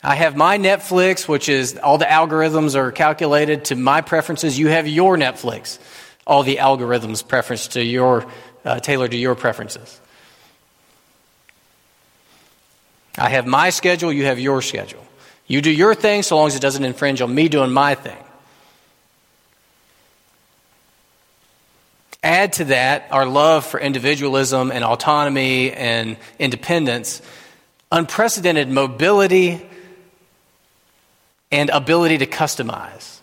I 0.03 0.15
have 0.15 0.35
my 0.35 0.57
Netflix, 0.57 1.29
which 1.29 1.47
is 1.47 1.77
all 1.77 1.97
the 1.97 2.03
algorithms 2.03 2.75
are 2.75 2.91
calculated 2.91 3.63
to 3.65 3.77
my 3.77 4.01
preferences. 4.01 4.59
You 4.59 4.67
have 4.67 4.85
your 4.85 5.15
Netflix, 5.15 5.79
all 6.27 6.43
the 6.43 6.57
algorithms 6.57 7.25
preference 7.25 7.69
to 7.69 7.81
your 7.81 8.25
uh, 8.65 8.81
tailored 8.81 9.11
to 9.11 9.17
your 9.17 9.35
preferences. 9.35 10.01
I 13.17 13.29
have 13.29 13.47
my 13.47 13.69
schedule, 13.69 14.11
you 14.11 14.25
have 14.25 14.39
your 14.39 14.61
schedule. 14.61 15.05
You 15.47 15.61
do 15.61 15.71
your 15.71 15.93
thing 15.93 16.23
so 16.23 16.37
long 16.37 16.47
as 16.47 16.55
it 16.55 16.61
doesn't 16.61 16.83
infringe 16.83 17.21
on 17.21 17.33
me 17.33 17.49
doing 17.49 17.71
my 17.71 17.95
thing. 17.95 18.17
Add 22.25 22.53
to 22.53 22.65
that 22.65 23.05
our 23.11 23.27
love 23.27 23.67
for 23.67 23.79
individualism 23.79 24.71
and 24.71 24.83
autonomy 24.83 25.71
and 25.71 26.17
independence, 26.39 27.21
unprecedented 27.91 28.67
mobility 28.67 29.63
and 31.51 31.69
ability 31.69 32.17
to 32.17 32.25
customize. 32.25 33.19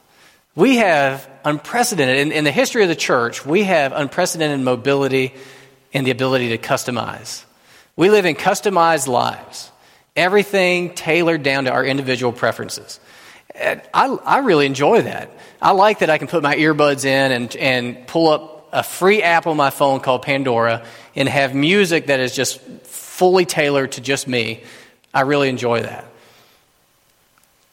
We 0.55 0.77
have 0.77 1.29
unprecedented, 1.45 2.19
in, 2.19 2.31
in, 2.31 2.45
the 2.45 2.53
history 2.53 2.85
of 2.85 2.89
the 2.89 2.95
church, 2.95 3.45
we 3.45 3.65
have 3.65 3.93
unprecedented 3.93 4.61
mobility 4.61 5.35
and 5.93 6.07
the 6.07 6.13
ability 6.13 6.51
to 6.51 6.59
customize. 6.59 7.45
We 7.97 8.09
live 8.09 8.25
in 8.25 8.37
customized 8.37 9.09
lives, 9.09 9.72
everything 10.16 10.94
tailored 10.94 11.42
down 11.42 11.64
to 11.64 11.70
our 11.72 11.85
individual 11.85 12.33
preferences. 12.33 13.01
I, 13.55 13.81
I 13.92 14.38
really 14.38 14.66
enjoy 14.66 15.03
that. 15.03 15.31
I 15.61 15.72
like 15.72 16.01
that 16.01 16.11
I 16.11 16.18
can 16.18 16.29
put 16.29 16.42
my 16.42 16.57
earbuds 16.57 17.05
in 17.05 17.33
and, 17.33 17.57
and 17.57 18.07
pull 18.07 18.29
up 18.29 18.68
a 18.72 18.83
free 18.83 19.22
app 19.22 19.46
on 19.46 19.57
my 19.57 19.70
phone 19.70 20.01
called 20.01 20.22
Pandora 20.22 20.85
and 21.14 21.29
have 21.29 21.55
music 21.55 22.07
that 22.07 22.20
is 22.20 22.35
just 22.35 22.61
fully 22.83 23.44
tailored 23.44 23.92
to 23.92 24.01
just 24.01 24.27
me, 24.27 24.64
I 25.12 25.20
really 25.22 25.51
enjoy 25.51 25.83
that. 25.83 26.07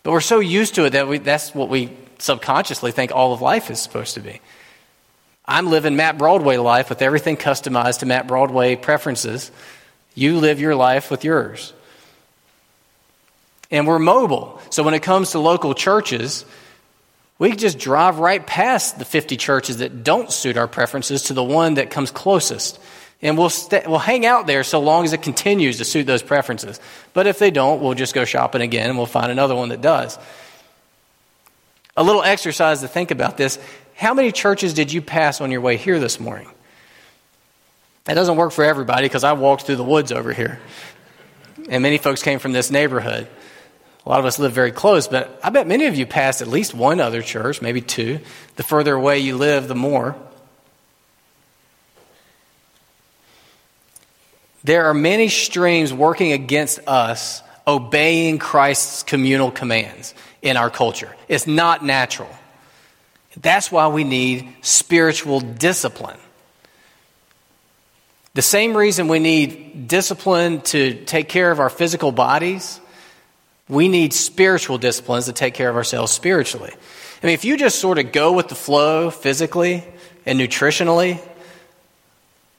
But 0.03 0.11
we're 0.11 0.21
so 0.21 0.39
used 0.39 0.75
to 0.75 0.85
it 0.85 0.91
that 0.91 1.07
we, 1.07 1.17
that's 1.19 1.55
what 1.55 1.69
we 1.69 1.91
subconsciously 2.19 2.91
think 2.91 3.11
all 3.13 3.33
of 3.33 3.41
life 3.41 3.71
is 3.71 3.81
supposed 3.81 4.15
to 4.15 4.19
be. 4.19 4.41
I'm 5.45 5.67
living 5.67 5.95
Matt 5.95 6.17
Broadway 6.17 6.57
life 6.57 6.89
with 6.89 7.01
everything 7.01 7.37
customized 7.37 7.99
to 7.99 8.05
Matt 8.05 8.27
Broadway 8.27 8.75
preferences. 8.75 9.51
You 10.13 10.37
live 10.37 10.59
your 10.59 10.75
life 10.75 11.09
with 11.09 11.23
yours. 11.23 11.73
And 13.71 13.85
we're 13.87 13.99
mobile. 13.99 14.59
So 14.69 14.83
when 14.83 14.93
it 14.93 15.01
comes 15.03 15.31
to 15.31 15.39
local 15.39 15.73
churches, 15.73 16.45
We 17.39 17.55
just 17.55 17.79
drive 17.79 18.19
right 18.19 18.45
past 18.45 18.99
the 18.99 19.05
50 19.05 19.37
churches 19.37 19.77
that 19.77 20.03
don't 20.03 20.29
suit 20.29 20.57
our 20.57 20.67
preferences 20.67 21.23
to 21.23 21.33
the 21.33 21.43
one 21.43 21.75
that 21.75 21.89
comes 21.89 22.11
closest. 22.11 22.77
And 23.21 23.37
we'll, 23.37 23.49
st- 23.49 23.87
we'll 23.87 23.97
hang 23.97 24.25
out 24.25 24.45
there 24.45 24.61
so 24.63 24.81
long 24.81 25.05
as 25.05 25.13
it 25.13 25.21
continues 25.21 25.77
to 25.77 25.85
suit 25.85 26.05
those 26.05 26.21
preferences. 26.21 26.79
But 27.13 27.27
if 27.27 27.39
they 27.39 27.49
don't, 27.49 27.81
we'll 27.81 27.93
just 27.93 28.13
go 28.13 28.25
shopping 28.25 28.61
again 28.61 28.89
and 28.89 28.97
we'll 28.97 29.07
find 29.07 29.31
another 29.31 29.55
one 29.55 29.69
that 29.69 29.79
does. 29.81 30.19
A 31.95 32.03
little 32.03 32.23
exercise 32.23 32.81
to 32.81 32.89
think 32.89 33.11
about 33.11 33.37
this. 33.37 33.57
How 33.95 34.13
many 34.13 34.33
churches 34.33 34.73
did 34.73 34.91
you 34.91 35.01
pass 35.01 35.39
on 35.39 35.49
your 35.49 35.61
way 35.61 35.77
here 35.77 35.99
this 35.99 36.19
morning? 36.19 36.49
That 38.03 38.15
doesn't 38.15 38.35
work 38.35 38.51
for 38.51 38.65
everybody 38.65 39.03
because 39.03 39.23
I 39.23 39.31
walked 39.33 39.63
through 39.63 39.77
the 39.77 39.83
woods 39.83 40.11
over 40.11 40.33
here. 40.33 40.59
And 41.69 41.83
many 41.83 41.97
folks 41.97 42.21
came 42.21 42.39
from 42.39 42.51
this 42.51 42.69
neighborhood. 42.69 43.27
A 44.09 44.11
lot 44.11 44.21
of 44.21 44.25
us 44.25 44.39
live 44.39 44.53
very 44.53 44.71
close, 44.71 45.07
but 45.07 45.39
I 45.43 45.51
bet 45.51 45.67
many 45.67 45.85
of 45.85 45.93
you 45.95 46.07
passed 46.07 46.41
at 46.41 46.47
least 46.47 46.73
one 46.73 46.99
other 46.99 47.21
church, 47.21 47.61
maybe 47.61 47.79
two. 47.79 48.19
The 48.55 48.63
further 48.63 48.95
away 48.95 49.19
you 49.19 49.37
live, 49.37 49.67
the 49.67 49.75
more. 49.75 50.15
There 54.63 54.87
are 54.87 54.95
many 54.95 55.29
streams 55.29 55.93
working 55.93 56.31
against 56.31 56.79
us 56.87 57.43
obeying 57.67 58.39
Christ's 58.39 59.03
communal 59.03 59.51
commands 59.51 60.15
in 60.41 60.57
our 60.57 60.71
culture. 60.71 61.15
It's 61.27 61.45
not 61.45 61.85
natural. 61.85 62.35
That's 63.37 63.71
why 63.71 63.89
we 63.89 64.03
need 64.03 64.49
spiritual 64.63 65.39
discipline. 65.39 66.17
The 68.33 68.41
same 68.41 68.75
reason 68.75 69.07
we 69.07 69.19
need 69.19 69.87
discipline 69.87 70.61
to 70.61 70.95
take 71.05 71.29
care 71.29 71.51
of 71.51 71.59
our 71.59 71.69
physical 71.69 72.11
bodies, 72.11 72.81
we 73.69 73.87
need 73.87 74.13
spiritual 74.13 74.77
disciplines 74.77 75.25
to 75.25 75.33
take 75.33 75.53
care 75.53 75.69
of 75.69 75.75
ourselves 75.75 76.11
spiritually. 76.11 76.73
I 77.21 77.25
mean, 77.25 77.33
if 77.33 77.45
you 77.45 77.55
just 77.55 77.79
sort 77.79 77.97
of 77.99 78.11
go 78.11 78.33
with 78.33 78.49
the 78.49 78.55
flow 78.55 79.09
physically 79.09 79.83
and 80.25 80.39
nutritionally, 80.39 81.21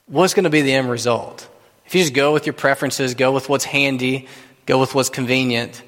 what's 0.07 0.33
going 0.33 0.45
to 0.45 0.49
be 0.49 0.61
the 0.61 0.73
end 0.73 0.89
result? 0.89 1.47
If 1.85 1.93
you 1.93 2.01
just 2.01 2.13
go 2.13 2.33
with 2.33 2.45
your 2.45 2.53
preferences, 2.53 3.13
go 3.13 3.31
with 3.31 3.49
what's 3.49 3.65
handy, 3.65 4.27
go 4.65 4.79
with 4.79 4.95
what's 4.95 5.09
convenient, 5.09 5.83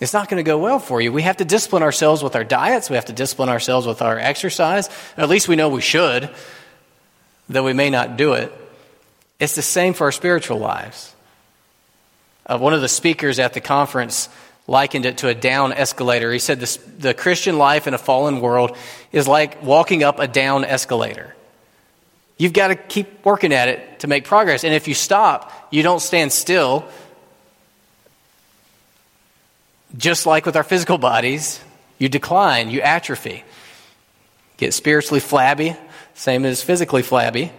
it's 0.00 0.14
not 0.14 0.30
going 0.30 0.42
to 0.42 0.48
go 0.48 0.56
well 0.56 0.78
for 0.78 1.02
you. 1.02 1.12
We 1.12 1.20
have 1.22 1.36
to 1.38 1.44
discipline 1.44 1.82
ourselves 1.82 2.22
with 2.22 2.34
our 2.34 2.44
diets. 2.44 2.88
We 2.88 2.96
have 2.96 3.04
to 3.06 3.12
discipline 3.12 3.50
ourselves 3.50 3.86
with 3.86 4.00
our 4.00 4.18
exercise. 4.18 4.88
At 5.18 5.28
least 5.28 5.46
we 5.46 5.56
know 5.56 5.68
we 5.68 5.82
should 5.82 6.30
though 7.50 7.64
we 7.64 7.72
may 7.72 7.90
not 7.90 8.16
do 8.16 8.32
it. 8.32 8.52
It's 9.38 9.56
the 9.56 9.62
same 9.62 9.92
for 9.92 10.04
our 10.04 10.12
spiritual 10.12 10.58
lives. 10.58 11.14
Uh, 12.46 12.58
one 12.58 12.74
of 12.74 12.80
the 12.80 12.88
speakers 12.88 13.38
at 13.38 13.52
the 13.52 13.60
conference 13.60 14.28
likened 14.66 15.04
it 15.04 15.18
to 15.18 15.28
a 15.28 15.34
down 15.34 15.72
escalator. 15.72 16.32
He 16.32 16.38
said 16.38 16.60
this, 16.60 16.76
the 16.76 17.14
Christian 17.14 17.58
life 17.58 17.86
in 17.86 17.94
a 17.94 17.98
fallen 17.98 18.40
world 18.40 18.76
is 19.12 19.26
like 19.26 19.62
walking 19.62 20.02
up 20.02 20.18
a 20.20 20.28
down 20.28 20.64
escalator. 20.64 21.34
You've 22.38 22.52
got 22.52 22.68
to 22.68 22.76
keep 22.76 23.24
working 23.24 23.52
at 23.52 23.68
it 23.68 24.00
to 24.00 24.06
make 24.06 24.24
progress. 24.24 24.64
And 24.64 24.72
if 24.72 24.88
you 24.88 24.94
stop, 24.94 25.52
you 25.70 25.82
don't 25.82 26.00
stand 26.00 26.32
still. 26.32 26.86
Just 29.96 30.24
like 30.24 30.46
with 30.46 30.56
our 30.56 30.62
physical 30.62 30.98
bodies, 30.98 31.60
you 31.98 32.08
decline, 32.08 32.70
you 32.70 32.80
atrophy, 32.80 33.44
get 34.56 34.72
spiritually 34.72 35.20
flabby, 35.20 35.76
same 36.14 36.44
as 36.44 36.62
physically 36.62 37.02
flabby. 37.02 37.52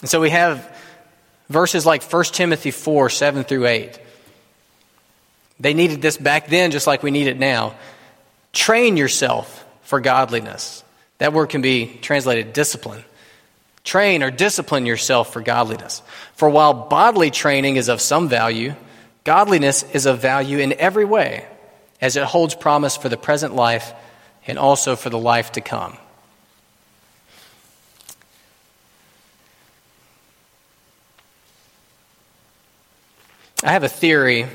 And 0.00 0.10
so 0.10 0.20
we 0.20 0.30
have 0.30 0.76
verses 1.50 1.84
like 1.84 2.02
1 2.02 2.24
Timothy 2.24 2.70
4 2.70 3.10
7 3.10 3.44
through 3.44 3.66
8. 3.66 4.00
They 5.58 5.74
needed 5.74 6.00
this 6.00 6.16
back 6.16 6.46
then 6.46 6.70
just 6.70 6.86
like 6.86 7.02
we 7.02 7.10
need 7.10 7.26
it 7.26 7.38
now. 7.38 7.74
Train 8.54 8.96
yourself 8.96 9.66
for 9.82 10.00
godliness. 10.00 10.82
That 11.18 11.34
word 11.34 11.50
can 11.50 11.60
be 11.60 11.98
translated 12.00 12.54
discipline. 12.54 13.04
Train 13.84 14.22
or 14.22 14.30
discipline 14.30 14.86
yourself 14.86 15.32
for 15.32 15.42
godliness. 15.42 16.02
For 16.34 16.48
while 16.48 16.72
bodily 16.72 17.30
training 17.30 17.76
is 17.76 17.88
of 17.88 18.00
some 18.00 18.28
value, 18.28 18.74
godliness 19.24 19.82
is 19.82 20.06
of 20.06 20.20
value 20.20 20.58
in 20.58 20.72
every 20.74 21.04
way, 21.04 21.46
as 22.00 22.16
it 22.16 22.24
holds 22.24 22.54
promise 22.54 22.96
for 22.96 23.08
the 23.08 23.16
present 23.16 23.54
life 23.54 23.92
and 24.46 24.58
also 24.58 24.96
for 24.96 25.10
the 25.10 25.18
life 25.18 25.52
to 25.52 25.60
come. 25.60 25.96
I 33.62 33.72
have 33.72 33.84
a 33.84 33.88
theory. 33.88 34.46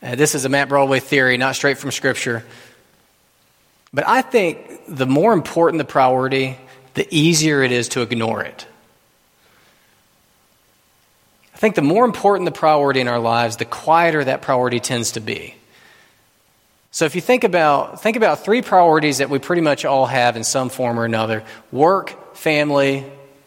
Uh, 0.00 0.14
this 0.14 0.36
is 0.36 0.44
a 0.44 0.48
Matt 0.48 0.68
Broadway 0.68 1.00
theory, 1.00 1.36
not 1.38 1.56
straight 1.56 1.78
from 1.78 1.90
Scripture. 1.90 2.44
But 3.92 4.06
I 4.06 4.22
think 4.22 4.82
the 4.86 5.06
more 5.06 5.32
important 5.32 5.78
the 5.78 5.84
priority, 5.84 6.56
the 6.94 7.06
easier 7.10 7.62
it 7.62 7.72
is 7.72 7.88
to 7.90 8.02
ignore 8.02 8.42
it. 8.42 8.66
I 11.52 11.58
think 11.58 11.74
the 11.74 11.82
more 11.82 12.04
important 12.04 12.44
the 12.44 12.52
priority 12.52 13.00
in 13.00 13.08
our 13.08 13.18
lives, 13.18 13.56
the 13.56 13.64
quieter 13.64 14.22
that 14.22 14.42
priority 14.42 14.78
tends 14.78 15.12
to 15.12 15.20
be. 15.20 15.54
So 16.92 17.06
if 17.06 17.14
you 17.14 17.20
think 17.20 17.44
about 17.44 18.02
think 18.02 18.16
about 18.16 18.44
three 18.44 18.62
priorities 18.62 19.18
that 19.18 19.30
we 19.30 19.38
pretty 19.38 19.62
much 19.62 19.84
all 19.84 20.06
have 20.06 20.36
in 20.36 20.44
some 20.44 20.68
form 20.68 20.98
or 20.98 21.04
another: 21.04 21.44
work, 21.72 22.36
family, 22.36 23.04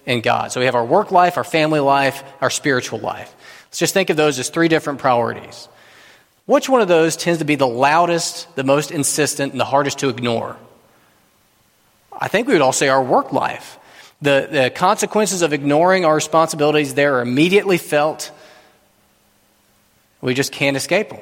and 0.10 0.24
God. 0.24 0.52
So 0.52 0.60
we 0.60 0.66
have 0.66 0.76
our 0.76 0.84
work 0.84 1.12
life, 1.12 1.38
our 1.38 1.44
family 1.44 1.80
life, 1.80 2.24
our 2.42 2.50
spiritual 2.50 3.00
life. 3.00 3.34
Let's 3.68 3.78
just 3.78 3.94
think 3.94 4.10
of 4.10 4.18
those 4.18 4.40
as 4.40 4.50
three 4.50 4.68
different 4.68 5.00
priorities. 5.00 5.70
Which 6.48 6.68
one 6.68 6.82
of 6.82 6.88
those 6.88 7.16
tends 7.16 7.38
to 7.38 7.46
be 7.46 7.54
the 7.54 7.68
loudest, 7.68 8.54
the 8.56 8.64
most 8.64 8.90
insistent, 8.90 9.54
and 9.54 9.62
the 9.62 9.66
hardest 9.66 10.00
to 10.00 10.10
ignore? 10.10 10.58
I 12.12 12.28
think 12.28 12.48
we 12.48 12.54
would 12.54 12.64
all 12.64 12.74
say 12.74 12.90
our 12.90 13.04
work 13.04 13.32
life. 13.32 13.78
The, 14.22 14.48
the 14.52 14.70
consequences 14.72 15.44
of 15.44 15.54
ignoring 15.54 16.06
our 16.06 16.16
responsibilities 16.16 16.96
there 16.96 17.18
are 17.18 17.22
immediately 17.22 17.78
felt. 17.78 18.32
We 20.22 20.34
just 20.34 20.52
can't 20.52 20.76
escape 20.76 21.10
them. 21.10 21.22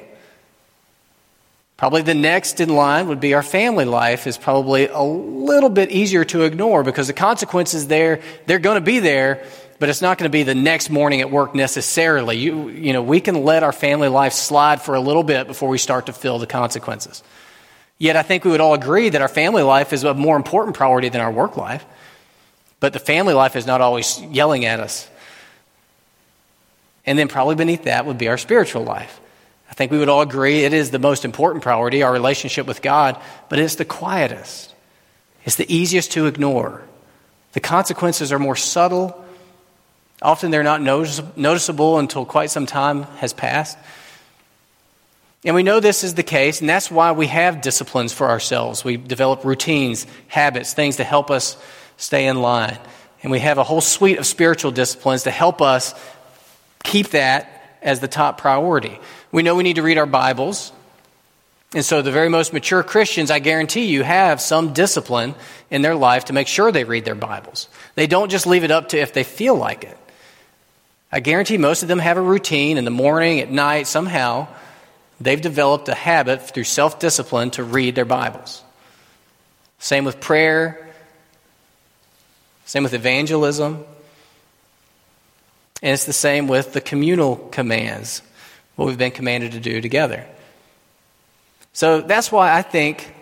Probably 1.78 2.02
the 2.02 2.12
next 2.12 2.58
in 2.58 2.70
line 2.70 3.06
would 3.06 3.20
be 3.20 3.34
our 3.34 3.42
family 3.42 3.84
life 3.84 4.26
is 4.26 4.36
probably 4.36 4.88
a 4.88 5.00
little 5.00 5.70
bit 5.70 5.92
easier 5.92 6.24
to 6.24 6.42
ignore 6.42 6.82
because 6.82 7.06
the 7.06 7.12
consequences 7.12 7.86
there, 7.86 8.20
they're 8.46 8.58
going 8.58 8.74
to 8.74 8.84
be 8.84 8.98
there, 8.98 9.46
but 9.78 9.88
it's 9.88 10.02
not 10.02 10.18
going 10.18 10.28
to 10.28 10.32
be 10.32 10.42
the 10.42 10.56
next 10.56 10.90
morning 10.90 11.20
at 11.20 11.30
work 11.30 11.54
necessarily. 11.54 12.36
You, 12.36 12.68
you 12.68 12.92
know, 12.92 13.00
we 13.00 13.20
can 13.20 13.44
let 13.44 13.62
our 13.62 13.70
family 13.70 14.08
life 14.08 14.32
slide 14.32 14.82
for 14.82 14.96
a 14.96 15.00
little 15.00 15.22
bit 15.22 15.46
before 15.46 15.68
we 15.68 15.78
start 15.78 16.06
to 16.06 16.12
feel 16.12 16.40
the 16.40 16.48
consequences. 16.48 17.22
Yet 17.96 18.16
I 18.16 18.22
think 18.22 18.44
we 18.44 18.50
would 18.50 18.60
all 18.60 18.74
agree 18.74 19.10
that 19.10 19.22
our 19.22 19.28
family 19.28 19.62
life 19.62 19.92
is 19.92 20.02
a 20.02 20.14
more 20.14 20.34
important 20.34 20.76
priority 20.76 21.10
than 21.10 21.20
our 21.20 21.30
work 21.30 21.56
life. 21.56 21.86
But 22.80 22.92
the 22.92 22.98
family 22.98 23.34
life 23.34 23.54
is 23.54 23.66
not 23.66 23.80
always 23.80 24.20
yelling 24.20 24.64
at 24.64 24.80
us. 24.80 25.08
And 27.06 27.16
then 27.16 27.28
probably 27.28 27.54
beneath 27.54 27.84
that 27.84 28.04
would 28.04 28.18
be 28.18 28.26
our 28.26 28.36
spiritual 28.36 28.82
life. 28.82 29.20
I 29.70 29.74
think 29.74 29.92
we 29.92 29.98
would 29.98 30.08
all 30.08 30.22
agree 30.22 30.64
it 30.64 30.72
is 30.72 30.90
the 30.90 30.98
most 30.98 31.24
important 31.24 31.62
priority, 31.62 32.02
our 32.02 32.12
relationship 32.12 32.66
with 32.66 32.82
God, 32.82 33.20
but 33.48 33.58
it's 33.58 33.76
the 33.76 33.84
quietest. 33.84 34.74
It's 35.44 35.56
the 35.56 35.72
easiest 35.72 36.12
to 36.12 36.26
ignore. 36.26 36.82
The 37.52 37.60
consequences 37.60 38.32
are 38.32 38.38
more 38.38 38.56
subtle 38.56 39.24
Often 40.20 40.50
they're 40.50 40.64
not 40.64 40.82
noticeable 40.82 41.98
until 41.98 42.24
quite 42.24 42.50
some 42.50 42.66
time 42.66 43.04
has 43.18 43.32
passed. 43.32 43.78
And 45.44 45.54
we 45.54 45.62
know 45.62 45.78
this 45.78 46.02
is 46.02 46.14
the 46.14 46.24
case, 46.24 46.60
and 46.60 46.68
that's 46.68 46.90
why 46.90 47.12
we 47.12 47.28
have 47.28 47.60
disciplines 47.60 48.12
for 48.12 48.28
ourselves. 48.28 48.84
We 48.84 48.96
develop 48.96 49.44
routines, 49.44 50.06
habits, 50.26 50.74
things 50.74 50.96
to 50.96 51.04
help 51.04 51.30
us 51.30 51.56
stay 51.96 52.26
in 52.26 52.42
line. 52.42 52.78
And 53.22 53.30
we 53.30 53.38
have 53.38 53.58
a 53.58 53.64
whole 53.64 53.80
suite 53.80 54.18
of 54.18 54.26
spiritual 54.26 54.72
disciplines 54.72 55.22
to 55.22 55.30
help 55.30 55.62
us 55.62 55.94
keep 56.82 57.10
that 57.10 57.57
as 57.82 58.00
the 58.00 58.08
top 58.08 58.38
priority. 58.38 58.98
We 59.32 59.42
know 59.42 59.54
we 59.54 59.62
need 59.62 59.76
to 59.76 59.82
read 59.82 59.98
our 59.98 60.06
Bibles. 60.06 60.72
And 61.74 61.84
so, 61.84 62.00
the 62.00 62.12
very 62.12 62.30
most 62.30 62.54
mature 62.54 62.82
Christians, 62.82 63.30
I 63.30 63.40
guarantee 63.40 63.86
you, 63.86 64.02
have 64.02 64.40
some 64.40 64.72
discipline 64.72 65.34
in 65.70 65.82
their 65.82 65.94
life 65.94 66.26
to 66.26 66.32
make 66.32 66.48
sure 66.48 66.72
they 66.72 66.84
read 66.84 67.04
their 67.04 67.14
Bibles. 67.14 67.68
They 67.94 68.06
don't 68.06 68.30
just 68.30 68.46
leave 68.46 68.64
it 68.64 68.70
up 68.70 68.88
to 68.90 68.98
if 68.98 69.12
they 69.12 69.24
feel 69.24 69.54
like 69.54 69.84
it. 69.84 69.98
I 71.12 71.20
guarantee 71.20 71.58
most 71.58 71.82
of 71.82 71.88
them 71.88 71.98
have 71.98 72.16
a 72.16 72.22
routine 72.22 72.78
in 72.78 72.84
the 72.84 72.90
morning, 72.90 73.40
at 73.40 73.50
night, 73.50 73.86
somehow. 73.86 74.48
They've 75.20 75.40
developed 75.40 75.88
a 75.88 75.94
habit 75.94 76.48
through 76.48 76.64
self 76.64 76.98
discipline 76.98 77.50
to 77.52 77.64
read 77.64 77.94
their 77.94 78.04
Bibles. 78.04 78.62
Same 79.78 80.04
with 80.04 80.20
prayer, 80.20 80.88
same 82.64 82.82
with 82.82 82.94
evangelism. 82.94 83.84
And 85.82 85.92
it's 85.92 86.04
the 86.04 86.12
same 86.12 86.48
with 86.48 86.72
the 86.72 86.80
communal 86.80 87.36
commands, 87.36 88.22
what 88.76 88.86
we've 88.86 88.98
been 88.98 89.12
commanded 89.12 89.52
to 89.52 89.60
do 89.60 89.80
together. 89.80 90.26
So 91.72 92.00
that's 92.00 92.32
why 92.32 92.52
I 92.52 92.62
think 92.62 93.14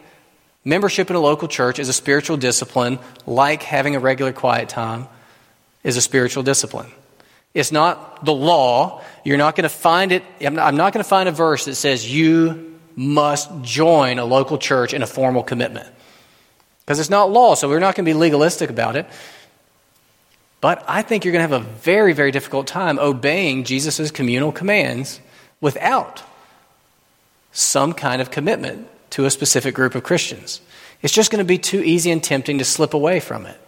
membership 0.65 1.11
in 1.11 1.17
a 1.17 1.21
local 1.21 1.49
church 1.49 1.79
is 1.79 1.89
a 1.89 1.93
spiritual 1.93 2.37
discipline, 2.39 2.99
like 3.27 3.63
having 3.63 3.95
a 3.97 4.01
regular 4.01 4.33
quiet 4.33 4.69
time 4.69 5.09
is 5.85 5.97
a 5.97 6.01
spiritual 6.01 6.43
discipline. 6.43 6.91
It's 7.55 7.73
not 7.73 8.25
the 8.25 8.33
law. 8.33 9.03
You're 9.25 9.39
not 9.39 9.57
going 9.57 9.63
to 9.63 9.69
find 9.69 10.13
it. 10.13 10.23
I'm 10.41 10.55
not, 10.55 10.93
going 10.93 11.03
to 11.03 11.09
find 11.09 11.29
a 11.29 11.33
verse 11.33 11.67
that 11.67 11.77
says 11.77 12.11
you 12.11 12.79
must 12.97 13.51
join 13.63 14.19
a 14.19 14.25
local 14.25 14.59
church 14.59 14.93
in 14.93 15.03
a 15.03 15.07
formal 15.07 15.43
commitment. 15.43 15.89
Because 16.81 16.99
it's 17.01 17.11
not 17.11 17.31
law, 17.31 17.55
so 17.55 17.69
we're 17.69 17.79
not 17.79 17.95
going 17.95 18.05
to 18.05 18.11
be 18.11 18.15
legalistic 18.15 18.69
about 18.69 18.97
it. 18.97 19.07
But 20.61 20.85
I 20.89 21.03
think 21.03 21.25
you're 21.25 21.33
going 21.33 21.47
to 21.47 21.55
have 21.55 21.65
a 21.65 21.69
very, 21.69 22.13
very 22.13 22.31
difficult 22.31 22.67
time 22.67 22.99
obeying 22.99 23.65
Jesus' 23.65 24.11
communal 24.11 24.53
commands 24.53 25.21
without 25.61 26.23
some 27.53 27.93
kind 27.93 28.21
of 28.21 28.31
commitment 28.31 28.89
to 29.11 29.25
a 29.25 29.31
specific 29.31 29.75
group 29.75 29.95
of 29.95 30.03
Christians. 30.03 30.61
It's 31.03 31.13
just 31.13 31.31
going 31.31 31.39
to 31.39 31.45
be 31.45 31.59
too 31.59 31.83
easy 31.83 32.11
and 32.11 32.23
tempting 32.23 32.59
to 32.59 32.65
slip 32.65 32.95
away 32.95 33.21
from 33.21 33.47
it. 33.47 33.59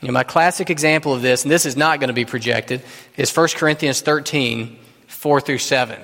You 0.00 0.08
know, 0.08 0.12
my 0.12 0.24
classic 0.24 0.68
example 0.68 1.14
of 1.14 1.22
this, 1.22 1.44
and 1.44 1.50
this 1.50 1.64
is 1.64 1.76
not 1.76 1.98
going 2.00 2.08
to 2.08 2.14
be 2.14 2.24
projected, 2.24 2.82
is 3.16 3.34
1 3.34 3.48
Corinthians 3.54 4.02
13, 4.02 4.78
4 5.06 5.40
through 5.40 5.58
7. 5.58 5.98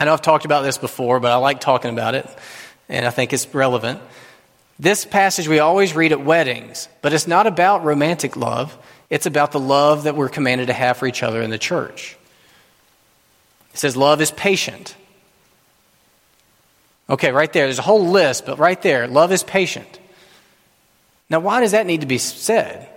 I 0.00 0.04
know 0.04 0.12
I've 0.12 0.22
talked 0.22 0.44
about 0.44 0.62
this 0.62 0.78
before, 0.78 1.20
but 1.20 1.32
I 1.32 1.36
like 1.36 1.60
talking 1.60 1.90
about 1.90 2.14
it, 2.14 2.26
and 2.88 3.04
I 3.04 3.10
think 3.10 3.32
it's 3.32 3.52
relevant. 3.52 4.00
This 4.78 5.04
passage 5.04 5.48
we 5.48 5.58
always 5.58 5.94
read 5.94 6.12
at 6.12 6.24
weddings, 6.24 6.88
but 7.02 7.12
it's 7.12 7.26
not 7.26 7.46
about 7.46 7.84
romantic 7.84 8.36
love. 8.36 8.76
It's 9.10 9.26
about 9.26 9.52
the 9.52 9.60
love 9.60 10.04
that 10.04 10.14
we're 10.14 10.28
commanded 10.28 10.68
to 10.68 10.72
have 10.72 10.98
for 10.98 11.06
each 11.06 11.22
other 11.22 11.42
in 11.42 11.50
the 11.50 11.58
church. 11.58 12.16
It 13.72 13.78
says, 13.78 13.96
Love 13.96 14.20
is 14.20 14.30
patient. 14.30 14.94
Okay, 17.10 17.32
right 17.32 17.52
there. 17.52 17.64
There's 17.64 17.78
a 17.78 17.82
whole 17.82 18.06
list, 18.06 18.46
but 18.46 18.58
right 18.58 18.80
there, 18.82 19.08
love 19.08 19.32
is 19.32 19.42
patient. 19.42 19.98
Now, 21.30 21.40
why 21.40 21.60
does 21.60 21.72
that 21.72 21.86
need 21.86 22.02
to 22.02 22.06
be 22.06 22.18
said? 22.18 22.88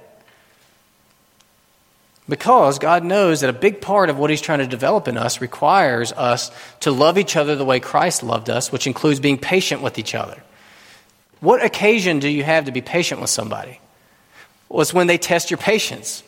Because 2.29 2.77
God 2.77 3.03
knows 3.03 3.41
that 3.41 3.49
a 3.49 3.53
big 3.53 3.81
part 3.81 4.09
of 4.09 4.17
what 4.17 4.29
He's 4.29 4.41
trying 4.41 4.59
to 4.59 4.67
develop 4.67 5.07
in 5.07 5.17
us 5.17 5.41
requires 5.41 6.11
us 6.13 6.51
to 6.81 6.91
love 6.91 7.17
each 7.17 7.35
other 7.35 7.55
the 7.55 7.65
way 7.65 7.79
Christ 7.79 8.21
loved 8.21 8.49
us, 8.49 8.71
which 8.71 8.87
includes 8.87 9.19
being 9.19 9.37
patient 9.37 9.81
with 9.81 9.97
each 9.97 10.13
other. 10.13 10.41
What 11.41 11.63
occasion 11.63 12.19
do 12.19 12.29
you 12.29 12.43
have 12.43 12.65
to 12.65 12.71
be 12.71 12.81
patient 12.81 13.19
with 13.19 13.29
somebody? 13.29 13.79
Well, 14.69 14.81
it's 14.81 14.93
when 14.93 15.07
they 15.07 15.17
test 15.17 15.51
your 15.51 15.57
patience. 15.57 16.23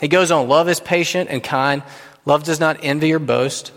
He 0.00 0.08
goes 0.08 0.30
on 0.30 0.48
love 0.48 0.68
is 0.68 0.80
patient 0.80 1.30
and 1.30 1.42
kind. 1.42 1.82
Love 2.24 2.42
does 2.42 2.58
not 2.58 2.78
envy 2.82 3.12
or 3.12 3.20
boast. 3.20 3.70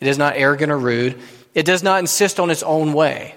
It 0.00 0.08
is 0.08 0.16
not 0.16 0.36
arrogant 0.36 0.72
or 0.72 0.78
rude. 0.78 1.20
It 1.54 1.66
does 1.66 1.82
not 1.82 2.00
insist 2.00 2.40
on 2.40 2.50
its 2.50 2.62
own 2.62 2.94
way. 2.94 3.34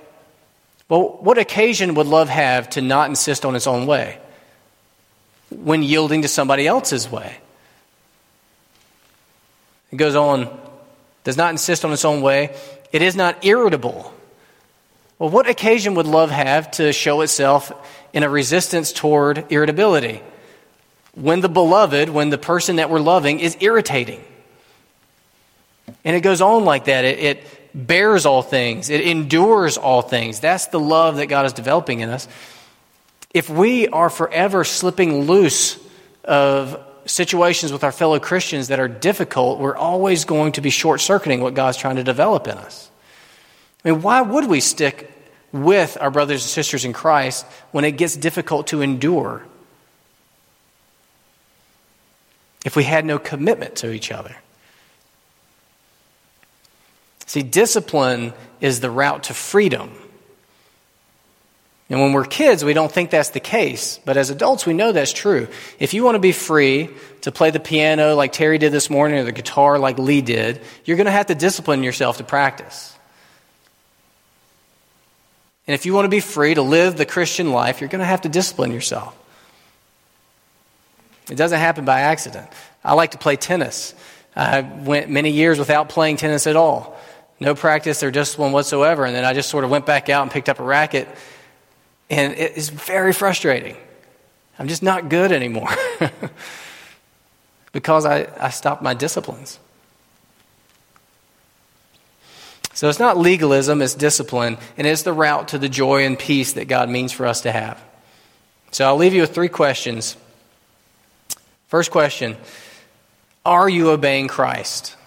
Well, 0.87 1.17
what 1.19 1.37
occasion 1.37 1.95
would 1.95 2.07
love 2.07 2.29
have 2.29 2.69
to 2.71 2.81
not 2.81 3.09
insist 3.09 3.43
on 3.43 3.55
its 3.55 3.67
own 3.67 3.85
way? 3.85 4.19
when 5.49 5.83
yielding 5.83 6.21
to 6.23 6.27
somebody 6.27 6.67
else's 6.67 7.09
way. 7.09 7.37
It 9.91 9.97
goes 9.97 10.15
on, 10.15 10.55
does 11.23 11.37
not 11.37 11.51
insist 11.51 11.85
on 11.85 11.93
its 11.93 12.05
own 12.05 12.21
way. 12.21 12.55
It 12.91 13.01
is 13.01 13.15
not 13.15 13.45
irritable. 13.45 14.13
Well, 15.19 15.29
what 15.29 15.47
occasion 15.47 15.95
would 15.95 16.07
love 16.07 16.29
have 16.29 16.71
to 16.71 16.91
show 16.91 17.21
itself 17.21 17.71
in 18.13 18.23
a 18.23 18.29
resistance 18.29 18.91
toward 18.91 19.51
irritability? 19.51 20.21
When 21.13 21.41
the 21.41 21.49
beloved, 21.49 22.09
when 22.09 22.29
the 22.29 22.37
person 22.37 22.77
that 22.77 22.89
we're 22.89 22.99
loving 22.99 23.39
is 23.39 23.55
irritating. 23.61 24.23
And 26.03 26.15
it 26.15 26.21
goes 26.21 26.41
on 26.41 26.65
like 26.65 26.85
that. 26.85 27.05
It, 27.05 27.19
it 27.19 27.87
bears 27.87 28.25
all 28.25 28.41
things, 28.41 28.89
it 28.89 29.01
endures 29.01 29.77
all 29.77 30.01
things. 30.01 30.39
That's 30.39 30.67
the 30.67 30.79
love 30.79 31.17
that 31.17 31.27
God 31.27 31.45
is 31.45 31.53
developing 31.53 31.99
in 32.01 32.09
us 32.09 32.27
if 33.35 33.49
we 33.49 33.89
are 33.89 34.09
forever 34.09 34.63
slipping 34.63 35.25
loose 35.25 35.77
of 36.23 36.81
situations 37.05 37.73
with 37.73 37.83
our 37.83 37.91
fellow 37.91 38.17
Christians 38.17 38.69
that 38.69 38.79
are 38.79 38.87
difficult, 38.87 39.59
we're 39.59 39.75
always 39.75 40.23
going 40.23 40.53
to 40.53 40.61
be 40.61 40.69
short 40.69 41.01
circuiting 41.01 41.41
what 41.41 41.53
God's 41.53 41.75
trying 41.75 41.97
to 41.97 42.03
develop 42.03 42.47
in 42.47 42.57
us. 42.57 42.89
I 43.85 43.91
mean, 43.91 44.01
why 44.01 44.21
would 44.21 44.45
we 44.45 44.59
stick 44.59 45.11
with 45.51 45.97
our 46.01 46.09
brothers 46.09 46.43
and 46.43 46.49
sisters 46.49 46.83
in 46.83 46.91
Christ 46.91 47.45
when 47.71 47.85
it 47.85 47.91
gets 47.91 48.17
difficult 48.17 48.67
to 48.67 48.81
endure? 48.81 49.45
If 52.65 52.75
we 52.75 52.83
had 52.83 53.05
no 53.05 53.19
commitment 53.19 53.75
to 53.77 53.91
each 53.91 54.11
other. 54.11 54.35
See, 57.27 57.43
discipline 57.43 58.33
is 58.59 58.79
the 58.79 58.89
route 58.89 59.25
to 59.25 59.35
freedom. 59.35 59.91
And 61.89 62.01
when 62.01 62.13
we're 62.13 62.25
kids, 62.25 62.65
we 62.65 62.73
don't 62.73 62.91
think 62.91 63.11
that's 63.11 63.29
the 63.29 63.39
case. 63.39 63.99
But 64.03 64.17
as 64.17 64.31
adults, 64.31 64.65
we 64.65 64.73
know 64.73 64.91
that's 64.91 65.13
true. 65.13 65.47
If 65.77 65.93
you 65.93 66.03
want 66.03 66.15
to 66.15 66.19
be 66.19 66.31
free 66.31 66.89
to 67.21 67.31
play 67.31 67.51
the 67.51 67.59
piano 67.59 68.15
like 68.15 68.31
Terry 68.31 68.57
did 68.57 68.71
this 68.71 68.89
morning 68.89 69.19
or 69.19 69.23
the 69.23 69.31
guitar 69.31 69.77
like 69.77 69.99
Lee 69.99 70.21
did, 70.21 70.61
you're 70.85 70.97
going 70.97 71.05
to 71.05 71.11
have 71.11 71.27
to 71.27 71.35
discipline 71.35 71.83
yourself 71.83 72.17
to 72.17 72.23
practice. 72.23 72.94
And 75.67 75.73
if 75.73 75.85
you 75.85 75.93
want 75.93 76.05
to 76.05 76.09
be 76.09 76.19
free 76.19 76.53
to 76.53 76.61
live 76.61 76.95
the 76.97 77.05
Christian 77.05 77.51
life, 77.51 77.81
you're 77.81 77.89
going 77.89 77.99
to 77.99 78.05
have 78.05 78.21
to 78.21 78.29
discipline 78.29 78.71
yourself. 78.71 79.17
It 81.29 81.35
doesn't 81.35 81.59
happen 81.59 81.85
by 81.85 82.01
accident. 82.01 82.47
I 82.83 82.93
like 82.93 83.11
to 83.11 83.17
play 83.17 83.35
tennis. 83.35 83.95
I 84.35 84.61
went 84.61 85.09
many 85.09 85.31
years 85.31 85.57
without 85.57 85.89
playing 85.89 86.17
tennis 86.17 86.45
at 86.45 86.55
all. 86.55 86.99
No 87.39 87.55
practice 87.55 88.03
or 88.03 88.11
discipline 88.11 88.51
whatsoever. 88.51 89.05
And 89.05 89.15
then 89.15 89.25
I 89.25 89.33
just 89.33 89.49
sort 89.49 89.63
of 89.63 89.69
went 89.69 89.85
back 89.85 90.07
out 90.09 90.21
and 90.21 90.31
picked 90.31 90.49
up 90.49 90.59
a 90.59 90.63
racket 90.63 91.07
and 92.09 92.33
it 92.33 92.55
is 92.55 92.69
very 92.69 93.13
frustrating. 93.13 93.75
I'm 94.59 94.67
just 94.67 94.83
not 94.83 95.09
good 95.09 95.31
anymore 95.31 95.69
because 97.71 98.05
I, 98.05 98.27
I 98.39 98.49
stopped 98.49 98.81
my 98.81 98.93
disciplines. 98.93 99.59
So 102.75 102.89
it's 102.89 102.99
not 102.99 103.17
legalism, 103.17 103.81
it's 103.81 103.95
discipline, 103.95 104.57
and 104.77 104.85
it's 104.85 105.03
the 105.03 105.13
route 105.13 105.47
to 105.49 105.57
the 105.57 105.69
joy 105.69 106.05
and 106.05 106.19
peace 106.19 106.53
that 106.53 106.67
God 106.67 106.89
means 106.89 107.13
for 107.13 107.25
us 107.25 107.41
to 107.41 107.51
have. 107.51 107.81
So 108.71 108.85
I'll 108.85 108.97
leave 108.97 109.13
you 109.13 109.21
with 109.21 109.33
three 109.33 109.47
questions. 109.47 110.17
First 111.67 111.89
question 111.89 112.35
Are 113.45 113.69
you 113.69 113.91
obeying 113.91 114.27
Christ? 114.27 114.97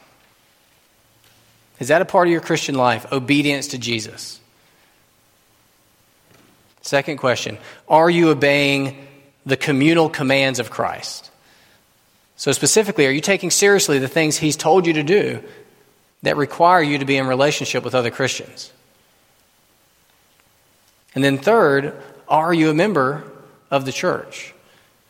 Is 1.79 1.89
that 1.89 2.01
a 2.01 2.07
part 2.07 2.27
of 2.27 2.33
your 2.33 2.41
Christian 2.41 2.75
life? 2.75 3.13
Obedience 3.13 3.69
to 3.69 3.79
Jesus. 3.79 4.41
Second 6.81 7.19
question 7.19 7.59
Are 7.87 8.09
you 8.09 8.31
obeying 8.31 9.07
the 9.45 9.59
communal 9.59 10.09
commands 10.09 10.59
of 10.59 10.71
Christ? 10.71 11.31
So, 12.37 12.53
specifically, 12.53 13.07
are 13.07 13.11
you 13.11 13.21
taking 13.21 13.51
seriously 13.51 13.99
the 13.99 14.09
things 14.09 14.39
He's 14.39 14.57
told 14.57 14.87
you 14.87 14.95
to 14.95 15.03
do 15.03 15.43
that 16.23 16.37
require 16.37 16.83
you 16.83 16.99
to 16.99 17.05
be 17.05 17.17
in 17.17 17.27
relationship 17.27 17.85
with 17.85 17.95
other 17.95 18.11
Christians? 18.11 18.73
And 21.15 21.25
then, 21.25 21.39
third, 21.39 21.95
are 22.29 22.53
you 22.53 22.71
a 22.71 22.75
member 22.75 23.25
of 23.71 23.85
the 23.85 23.93
church? 23.93 24.55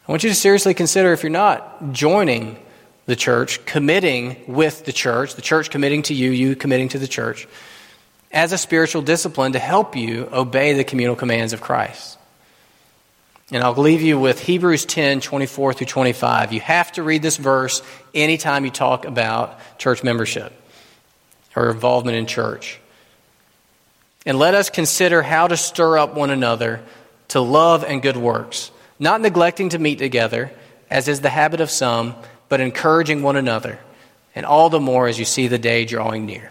I 0.07 0.13
want 0.13 0.23
you 0.23 0.31
to 0.31 0.35
seriously 0.35 0.75
consider 0.75 1.13
if 1.13 1.23
you're 1.23 1.31
not 1.31 1.93
joining 1.93 2.59
the 3.07 3.17
church, 3.17 3.65
committing 3.67 4.37
with 4.47 4.85
the 4.85 4.93
church, 4.93 5.35
the 5.35 5.43
church 5.43 5.71
committing 5.71 6.03
to 6.05 6.15
you, 6.15 6.31
you 6.31 6.57
committing 6.57 6.89
to 6.91 6.99
the 6.99 7.09
church 7.09 7.49
as 8.31 8.53
a 8.53 8.59
spiritual 8.59 9.03
discipline 9.03 9.53
to 9.53 9.59
help 9.59 9.97
you 9.97 10.29
obey 10.33 10.75
the 10.75 10.85
communal 10.85 11.17
commands 11.17 11.53
of 11.53 11.61
Christ. 11.61 12.19
And 13.51 13.63
I'll 13.63 13.75
leave 13.75 14.03
you 14.03 14.19
with 14.19 14.41
Hebrews 14.41 14.85
10 14.85 15.21
24 15.21 15.73
through 15.73 15.87
25. 15.87 16.53
You 16.53 16.61
have 16.61 16.93
to 16.93 17.03
read 17.03 17.23
this 17.23 17.39
verse 17.39 17.83
anytime 18.15 18.67
you 18.67 18.71
talk 18.71 19.07
about 19.07 19.59
church 19.79 20.05
membership 20.05 20.53
or 21.59 21.71
involvement 21.71 22.17
in 22.17 22.25
church. 22.25 22.79
And 24.25 24.39
let 24.39 24.55
us 24.55 24.71
consider 24.71 25.23
how 25.23 25.49
to 25.49 25.57
stir 25.57 25.99
up 25.99 26.15
one 26.15 26.31
another 26.31 26.81
to 27.29 27.41
love 27.41 27.83
and 27.83 28.01
good 28.01 28.17
works, 28.17 28.71
not 28.99 29.21
neglecting 29.21 29.71
to 29.71 29.79
meet 29.79 29.99
together, 29.99 30.53
as 30.89 31.09
is 31.09 31.21
the 31.21 31.29
habit 31.29 31.61
of 31.61 31.69
some, 31.69 32.15
but 32.49 32.61
encouraging 32.61 33.23
one 33.23 33.37
another, 33.37 33.81
and 34.37 34.47
all 34.47 34.71
the 34.71 34.79
more 34.79 35.09
as 35.09 35.19
you 35.19 35.25
see 35.25 35.49
the 35.49 35.59
day 35.59 35.85
drawing 35.85 36.27
near. 36.27 36.51